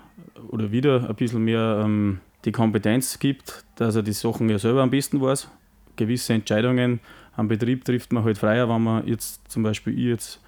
oder 0.49 0.71
wieder 0.71 1.07
ein 1.07 1.15
bisschen 1.15 1.43
mehr 1.43 1.81
ähm, 1.85 2.21
die 2.45 2.51
Kompetenz 2.51 3.19
gibt, 3.19 3.65
dass 3.75 3.95
er 3.95 4.01
die 4.01 4.13
Sachen 4.13 4.49
ja 4.49 4.57
selber 4.57 4.81
am 4.81 4.89
besten 4.89 5.21
weiß. 5.21 5.49
Gewisse 5.95 6.33
Entscheidungen 6.33 6.99
am 7.35 7.47
Betrieb 7.47 7.85
trifft 7.85 8.11
man 8.13 8.23
halt 8.23 8.37
freier, 8.37 8.67
wenn 8.69 8.83
man 8.83 9.07
jetzt 9.07 9.51
zum 9.51 9.61
Beispiel 9.61 9.93
ich 9.93 10.05
jetzt 10.05 10.41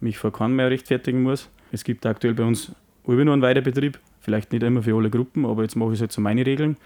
mich 0.00 0.18
vor 0.18 0.32
keinem 0.32 0.56
mehr 0.56 0.70
rechtfertigen 0.70 1.22
muss. 1.22 1.48
Es 1.70 1.84
gibt 1.84 2.06
aktuell 2.06 2.34
bei 2.34 2.44
uns 2.44 2.72
nur 3.06 3.18
einen 3.20 3.42
Weidebetrieb, 3.42 3.98
vielleicht 4.20 4.52
nicht 4.52 4.62
immer 4.62 4.82
für 4.82 4.96
alle 4.96 5.10
Gruppen, 5.10 5.46
aber 5.46 5.62
jetzt 5.62 5.76
mache 5.76 5.90
ich 5.90 5.94
es 5.96 6.00
halt 6.00 6.12
so 6.12 6.20
meine 6.20 6.44
Regeln, 6.44 6.76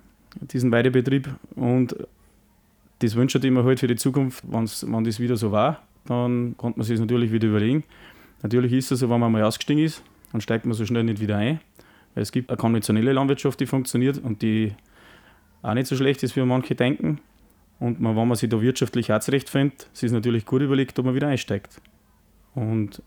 diesen 0.40 0.72
Weidebetrieb. 0.72 1.28
Und 1.54 1.96
das 3.00 3.14
wünsche 3.16 3.38
ich 3.38 3.50
mir 3.50 3.64
halt 3.64 3.80
für 3.80 3.86
die 3.86 3.96
Zukunft, 3.96 4.44
wenn's, 4.46 4.86
wenn 4.88 5.04
das 5.04 5.20
wieder 5.20 5.36
so 5.36 5.52
war, 5.52 5.82
dann 6.06 6.56
konnte 6.56 6.78
man 6.78 6.86
sich 6.86 6.98
natürlich 6.98 7.32
wieder 7.32 7.48
überlegen. 7.48 7.84
Natürlich 8.42 8.72
ist 8.72 8.92
es 8.92 9.00
so, 9.00 9.10
wenn 9.10 9.20
man 9.20 9.32
mal 9.32 9.42
ausgestiegen 9.42 9.82
ist, 9.82 10.02
dann 10.32 10.40
steigt 10.40 10.66
man 10.66 10.74
so 10.74 10.84
schnell 10.84 11.04
nicht 11.04 11.20
wieder 11.20 11.36
ein. 11.36 11.60
Weil 12.14 12.22
es 12.22 12.32
gibt 12.32 12.50
eine 12.50 12.56
konventionelle 12.56 13.12
Landwirtschaft, 13.12 13.58
die 13.60 13.66
funktioniert 13.66 14.18
und 14.18 14.42
die 14.42 14.72
auch 15.62 15.74
nicht 15.74 15.86
so 15.86 15.96
schlecht 15.96 16.22
ist, 16.22 16.36
wie 16.36 16.42
manche 16.42 16.74
denken. 16.74 17.20
Und 17.80 18.00
man, 18.00 18.16
wenn 18.16 18.28
man 18.28 18.36
sich 18.36 18.48
da 18.48 18.60
wirtschaftlich 18.60 19.12
auch 19.12 19.20
zurechtfindet, 19.20 19.88
ist 19.92 20.02
es 20.02 20.12
natürlich 20.12 20.46
gut 20.46 20.62
überlegt, 20.62 20.98
ob 20.98 21.06
man 21.06 21.14
wieder 21.14 21.28
einsteigt. 21.28 21.80
Und, 22.54 23.02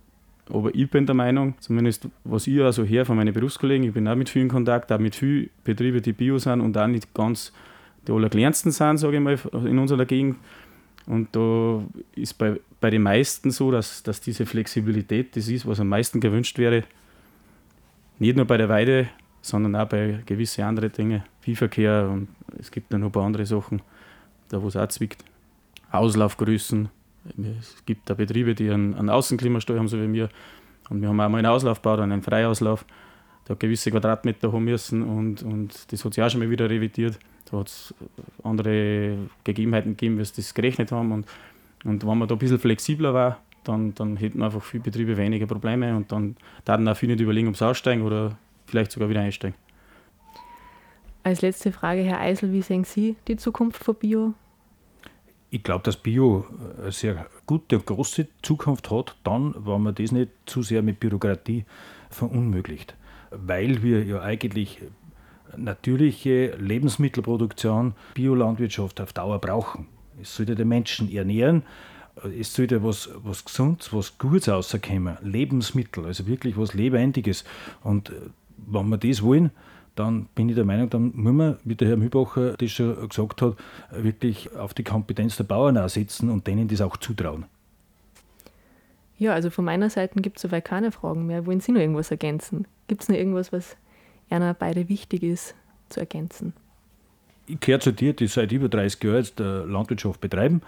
aber 0.49 0.73
ich 0.73 0.89
bin 0.89 1.05
der 1.05 1.15
Meinung, 1.15 1.55
zumindest 1.59 2.07
was 2.23 2.47
ich 2.47 2.61
also 2.61 2.83
her 2.83 3.05
von 3.05 3.17
meinen 3.17 3.33
Berufskollegen, 3.33 3.87
ich 3.87 3.93
bin 3.93 4.07
auch 4.07 4.15
mit 4.15 4.29
vielen 4.29 4.49
Kontakt, 4.49 4.91
auch 4.91 4.99
mit 4.99 5.15
vielen 5.15 5.49
Betrieben, 5.63 6.01
die 6.01 6.13
Bio 6.13 6.37
sind 6.37 6.61
und 6.61 6.77
auch 6.77 6.87
nicht 6.87 7.13
ganz 7.13 7.51
die 8.07 8.11
allerkleinsten 8.11 8.71
sind, 8.71 8.97
sage 8.97 9.17
ich 9.17 9.21
mal, 9.21 9.37
in 9.65 9.77
unserer 9.77 10.05
Gegend. 10.05 10.37
Und 11.05 11.35
da 11.35 11.83
ist 12.15 12.37
bei, 12.37 12.59
bei 12.79 12.89
den 12.89 13.01
meisten 13.01 13.51
so, 13.51 13.71
dass, 13.71 14.03
dass 14.03 14.21
diese 14.21 14.45
Flexibilität 14.45 15.35
das 15.35 15.47
ist, 15.47 15.67
was 15.67 15.79
am 15.79 15.89
meisten 15.89 16.19
gewünscht 16.19 16.57
wäre. 16.57 16.83
Nicht 18.19 18.35
nur 18.35 18.45
bei 18.45 18.57
der 18.57 18.69
Weide, 18.69 19.09
sondern 19.41 19.75
auch 19.75 19.87
bei 19.87 20.19
gewissen 20.25 20.63
anderen 20.63 20.91
Dingen, 20.91 21.23
Viehverkehr 21.41 22.09
und 22.11 22.27
es 22.57 22.71
gibt 22.71 22.91
dann 22.91 23.01
noch 23.01 23.09
ein 23.09 23.11
paar 23.11 23.25
andere 23.25 23.45
Sachen, 23.45 23.81
da 24.49 24.61
wo 24.61 24.67
es 24.67 24.75
auch 24.75 24.87
zwickt. 24.87 25.23
Auslaufgrößen. 25.91 26.89
Es 27.59 27.85
gibt 27.85 28.09
da 28.09 28.13
Betriebe, 28.13 28.55
die 28.55 28.69
einen, 28.69 28.95
einen 28.95 29.09
Außenklimastall 29.09 29.77
haben, 29.77 29.87
so 29.87 29.99
wie 29.99 30.11
wir. 30.11 30.29
Und 30.89 31.01
wir 31.01 31.09
haben 31.09 31.19
auch 31.19 31.29
mal 31.29 31.37
einen 31.37 31.47
Auslauf 31.47 31.81
gebaut, 31.81 31.99
einen 31.99 32.21
Freiauslauf. 32.21 32.85
Da 33.45 33.53
gewisse 33.53 33.91
Quadratmeter 33.91 34.51
haben 34.51 34.65
müssen 34.65 35.03
und, 35.03 35.41
und 35.41 35.91
das 35.91 36.03
hat 36.03 36.13
sich 36.13 36.23
auch 36.23 36.29
schon 36.29 36.41
mal 36.41 36.49
wieder 36.49 36.69
revidiert. 36.69 37.17
Da 37.49 37.59
hat 37.59 37.67
es 37.67 37.93
andere 38.43 39.17
Gegebenheiten 39.45 39.91
gegeben, 39.91 40.19
wie 40.19 40.25
sie 40.25 40.33
das 40.35 40.53
gerechnet 40.53 40.91
haben. 40.91 41.13
Und, 41.13 41.27
und 41.85 42.05
wenn 42.05 42.17
man 42.17 42.27
da 42.27 42.35
ein 42.35 42.39
bisschen 42.39 42.59
flexibler 42.59 43.13
war, 43.13 43.41
dann, 43.63 43.93
dann 43.95 44.17
hätten 44.17 44.41
einfach 44.41 44.61
viele 44.61 44.83
Betriebe 44.83 45.15
weniger 45.15 45.45
Probleme 45.45 45.95
und 45.95 46.11
dann 46.11 46.35
würden 46.65 46.87
auch 46.87 46.97
viele 46.97 47.13
nicht 47.13 47.21
überlegen, 47.21 47.47
ob 47.47 47.57
sie 47.57 47.65
aussteigen 47.65 48.01
oder 48.01 48.37
vielleicht 48.65 48.91
sogar 48.91 49.09
wieder 49.09 49.21
einsteigen. 49.21 49.57
Als 51.23 51.41
letzte 51.41 51.71
Frage, 51.71 52.01
Herr 52.01 52.21
Eisel, 52.21 52.53
wie 52.53 52.61
sehen 52.61 52.85
Sie 52.85 53.15
die 53.27 53.35
Zukunft 53.35 53.83
von 53.83 53.95
Bio? 53.95 54.33
Ich 55.49 55.63
glaube, 55.63 55.83
dass 55.83 55.97
Bio 55.97 56.45
eine 56.81 56.91
sehr 56.91 57.25
gute 57.45 57.77
und 57.77 57.85
große 57.85 58.27
Zukunft 58.41 58.91
hat, 58.91 59.15
dann, 59.23 59.55
wenn 59.57 59.81
man 59.81 59.95
das 59.95 60.11
nicht 60.11 60.31
zu 60.45 60.61
sehr 60.61 60.81
mit 60.81 60.99
Bürokratie 60.99 61.65
verunmöglicht. 62.09 62.95
Weil 63.31 63.81
wir 63.81 64.03
ja 64.03 64.21
eigentlich 64.21 64.81
natürliche 65.55 66.55
Lebensmittelproduktion, 66.57 67.93
Biolandwirtschaft 68.13 68.99
auf 68.99 69.13
Dauer 69.13 69.39
brauchen. 69.39 69.87
Es 70.21 70.35
sollte 70.35 70.55
den 70.55 70.67
Menschen 70.67 71.11
ernähren, 71.11 71.63
es 72.37 72.53
sollte 72.53 72.83
was, 72.83 73.09
was 73.23 73.45
Gesundes, 73.45 73.93
was 73.93 74.17
Gutes 74.17 74.49
rauskommen, 74.49 75.17
Lebensmittel, 75.21 76.05
also 76.05 76.27
wirklich 76.27 76.57
was 76.57 76.73
Lebendiges. 76.73 77.43
Und 77.83 78.09
äh, 78.09 78.13
wenn 78.57 78.89
wir 78.89 78.97
das 78.97 79.21
wollen, 79.21 79.51
dann 79.97 80.27
bin 80.35 80.47
ich 80.49 80.55
der 80.55 80.65
Meinung, 80.65 80.89
dann 80.89 81.11
muss 81.15 81.33
man, 81.33 81.57
wie 81.63 81.75
der 81.75 81.87
Herr 81.89 81.97
Mühlbacher 81.97 82.53
das 82.57 82.71
schon 82.71 83.09
gesagt 83.09 83.41
hat, 83.41 83.55
wirklich 83.91 84.55
auf 84.55 84.73
die 84.73 84.83
Kompetenz 84.83 85.37
der 85.37 85.43
Bauern 85.43 85.77
auch 85.77 85.89
setzen 85.89 86.29
und 86.29 86.47
denen 86.47 86.67
das 86.67 86.81
auch 86.81 86.97
zutrauen. 86.97 87.45
Ja, 89.17 89.33
also 89.33 89.49
von 89.49 89.65
meiner 89.65 89.89
Seite 89.89 90.21
gibt 90.21 90.37
es 90.37 90.43
soweit 90.43 90.65
keine 90.65 90.91
Fragen 90.91 91.25
mehr. 91.25 91.45
Wollen 91.47 91.59
Sie 91.59 91.71
noch 91.71 91.81
irgendwas 91.81 92.11
ergänzen? 92.11 92.67
Gibt 92.87 93.01
es 93.01 93.09
noch 93.09 93.15
irgendwas, 93.15 93.51
was 93.51 93.75
einer 94.29 94.53
beide 94.53 94.89
wichtig 94.89 95.23
ist 95.23 95.55
zu 95.89 95.99
ergänzen? 95.99 96.53
Ich 97.47 97.59
gehöre 97.59 97.79
zu 97.79 97.91
dir, 97.91 98.13
die 98.13 98.27
seit 98.27 98.51
über 98.51 98.69
30 98.69 99.03
Jahren 99.03 99.17
jetzt 99.17 99.39
Landwirtschaft 99.39 100.21
betreiben. 100.21 100.61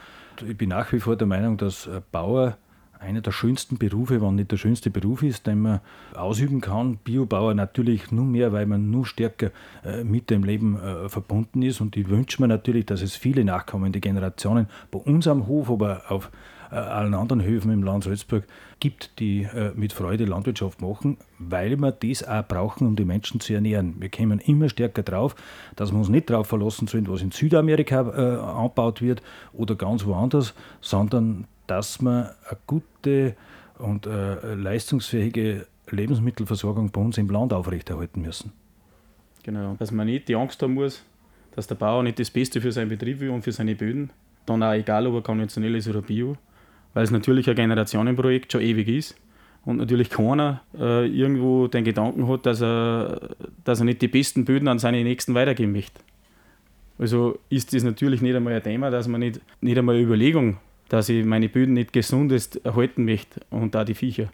Ich 0.48 0.58
bin 0.58 0.70
nach 0.70 0.92
wie 0.94 1.00
vor 1.00 1.16
der 1.16 1.28
Meinung, 1.28 1.58
dass 1.58 1.90
Bauer 2.12 2.58
einer 3.00 3.22
der 3.22 3.32
schönsten 3.32 3.78
Berufe, 3.78 4.22
wenn 4.22 4.36
nicht 4.36 4.52
der 4.52 4.58
schönste 4.58 4.90
Beruf 4.90 5.24
ist, 5.24 5.48
den 5.48 5.62
man 5.62 5.80
ausüben 6.14 6.60
kann. 6.60 6.98
Biobauer 6.98 7.54
natürlich 7.54 8.12
nur 8.12 8.26
mehr, 8.26 8.52
weil 8.52 8.66
man 8.66 8.92
nur 8.92 9.06
stärker 9.06 9.52
äh, 9.86 10.04
mit 10.04 10.30
dem 10.30 10.44
Leben 10.44 10.78
äh, 10.78 11.08
verbunden 11.08 11.62
ist. 11.62 11.80
Und 11.80 11.96
ich 11.96 12.10
wünsche 12.10 12.42
mir 12.42 12.50
natürlich, 12.50 12.86
dass 12.86 13.02
es 13.02 13.16
viele 13.16 13.46
nachkommende 13.46 14.02
Generationen 14.02 14.68
bei 14.92 15.00
uns 15.00 15.28
am 15.28 15.48
Hof, 15.48 15.70
aber 15.70 16.04
auf 16.10 16.30
äh, 16.72 16.76
allen 16.76 17.14
anderen 17.14 17.42
Höfen 17.42 17.72
im 17.72 17.84
Land 17.84 18.04
Salzburg 18.04 18.44
gibt, 18.82 19.20
die 19.20 19.46
mit 19.76 19.92
Freude 19.92 20.24
Landwirtschaft 20.24 20.82
machen, 20.82 21.18
weil 21.38 21.76
wir 21.76 21.92
das 21.92 22.26
auch 22.26 22.48
brauchen, 22.48 22.88
um 22.88 22.96
die 22.96 23.04
Menschen 23.04 23.42
zu 23.42 23.54
ernähren. 23.54 23.96
Wir 24.00 24.08
kommen 24.08 24.40
immer 24.40 24.70
stärker 24.70 25.04
drauf, 25.04 25.36
dass 25.76 25.92
wir 25.92 25.98
uns 26.00 26.08
nicht 26.08 26.30
darauf 26.30 26.48
verlassen 26.48 26.88
sollen, 26.88 27.10
was 27.10 27.22
in 27.22 27.32
Südamerika 27.32 28.04
angebaut 28.04 29.02
wird 29.02 29.22
oder 29.52 29.76
ganz 29.76 30.06
woanders, 30.06 30.54
sondern 30.80 31.46
dass 31.70 32.02
wir 32.02 32.36
eine 32.48 32.58
gute 32.66 33.36
und 33.78 34.06
äh, 34.06 34.56
leistungsfähige 34.56 35.68
Lebensmittelversorgung 35.90 36.92
bei 36.92 37.02
uns 37.02 37.18
im 37.18 37.30
Land 37.30 37.54
aufrechterhalten 37.54 38.22
müssen. 38.22 38.52
Genau, 39.44 39.76
dass 39.80 39.92
man 39.92 40.08
nicht 40.08 40.28
die 40.28 40.36
Angst 40.36 40.62
haben 40.62 40.74
muss, 40.74 41.04
dass 41.56 41.68
der 41.68 41.76
Bauer 41.76 42.04
nicht 42.04 42.20
das 42.20 42.30
Beste 42.30 42.62
für 42.62 42.72
seinen 42.72 42.90
Betrieb 42.90 43.20
will 43.20 43.30
und 43.30 43.44
für 43.44 43.52
seine 43.52 43.76
Böden. 43.76 44.12
Dann 44.46 44.64
auch 44.64 44.74
egal, 44.74 45.08
ob 45.08 45.16
er 45.16 45.22
konventionell 45.22 45.76
ist 45.76 45.88
oder 45.88 46.02
bio, 46.02 46.36
weil 46.94 47.04
es 47.04 47.12
natürlich 47.12 47.50
ein 47.50 47.56
Generationenprojekt 47.56 48.52
schon 48.52 48.62
ewig 48.62 48.88
ist 48.88 49.16
und 49.66 49.78
natürlich 49.78 50.10
keiner 50.10 50.62
äh, 50.78 51.08
irgendwo 51.08 51.68
den 51.68 51.84
Gedanken 51.84 52.28
hat, 52.28 52.46
dass 52.46 52.62
er, 52.62 53.36
dass 53.64 53.80
er 53.80 53.86
nicht 53.86 54.02
die 54.02 54.08
besten 54.08 54.46
Böden 54.46 54.68
an 54.68 54.80
seine 54.80 55.04
Nächsten 55.04 55.36
weitergeben 55.36 55.72
möchte. 55.72 56.02
Also 56.98 57.40
ist 57.50 57.74
das 57.74 57.84
natürlich 57.84 58.22
nicht 58.22 58.36
einmal 58.36 58.54
ein 58.54 58.64
Thema, 58.64 58.90
dass 58.90 59.08
man 59.08 59.22
nicht, 59.22 59.40
nicht 59.62 59.78
einmal 59.78 59.96
eine 59.96 60.04
Überlegung 60.04 60.58
dass 60.90 61.10
ich 61.10 61.24
meine 61.24 61.50
Böden 61.50 61.74
nicht 61.74 61.94
gesundest 61.94 62.66
erhalten 62.66 63.06
möchte 63.06 63.42
und 63.50 63.76
da 63.76 63.86
die 63.86 63.96
Viecher. 63.96 64.30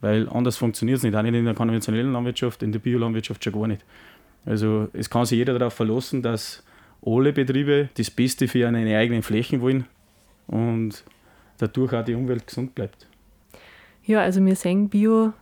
Weil 0.00 0.28
anders 0.28 0.56
funktioniert 0.56 0.98
es 0.98 1.02
nicht, 1.04 1.14
auch 1.14 1.22
nicht 1.22 1.34
in 1.34 1.44
der 1.44 1.54
konventionellen 1.54 2.12
Landwirtschaft, 2.12 2.62
in 2.62 2.72
der 2.72 2.78
Biolandwirtschaft 2.78 3.42
schon 3.44 3.52
gar 3.52 3.66
nicht. 3.66 3.84
Also 4.46 4.88
es 4.92 5.10
kann 5.10 5.26
sich 5.26 5.38
jeder 5.38 5.58
darauf 5.58 5.74
verlassen, 5.74 6.22
dass 6.22 6.64
alle 7.04 7.32
Betriebe 7.32 7.88
das 7.94 8.10
Beste 8.10 8.48
für 8.48 8.58
ihre 8.58 8.96
eigenen 8.96 9.22
Flächen 9.22 9.60
wollen 9.60 9.84
und 10.46 11.04
dadurch 11.58 11.92
auch 11.92 12.04
die 12.04 12.14
Umwelt 12.14 12.46
gesund 12.46 12.74
bleibt. 12.74 13.06
Ja, 14.04 14.20
also 14.20 14.44
wir 14.44 14.56
sehen, 14.56 14.88
Bio 14.88 15.32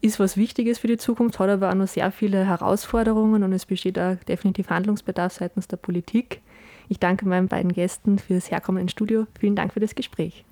ist 0.00 0.20
was 0.20 0.36
Wichtiges 0.36 0.78
für 0.78 0.86
die 0.86 0.96
Zukunft, 0.96 1.38
hat 1.38 1.50
aber 1.50 1.70
auch 1.70 1.74
noch 1.74 1.88
sehr 1.88 2.10
viele 2.12 2.46
Herausforderungen 2.46 3.42
und 3.42 3.52
es 3.52 3.66
besteht 3.66 3.98
auch 3.98 4.16
definitiv 4.28 4.70
Handlungsbedarf 4.70 5.32
seitens 5.32 5.68
der 5.68 5.76
Politik. 5.76 6.40
Ich 6.88 6.98
danke 6.98 7.26
meinen 7.26 7.48
beiden 7.48 7.72
Gästen 7.72 8.18
fürs 8.18 8.50
Herkommen 8.50 8.82
ins 8.82 8.92
Studio. 8.92 9.26
Vielen 9.38 9.56
Dank 9.56 9.74
für 9.74 9.80
das 9.80 9.94
Gespräch. 9.94 10.44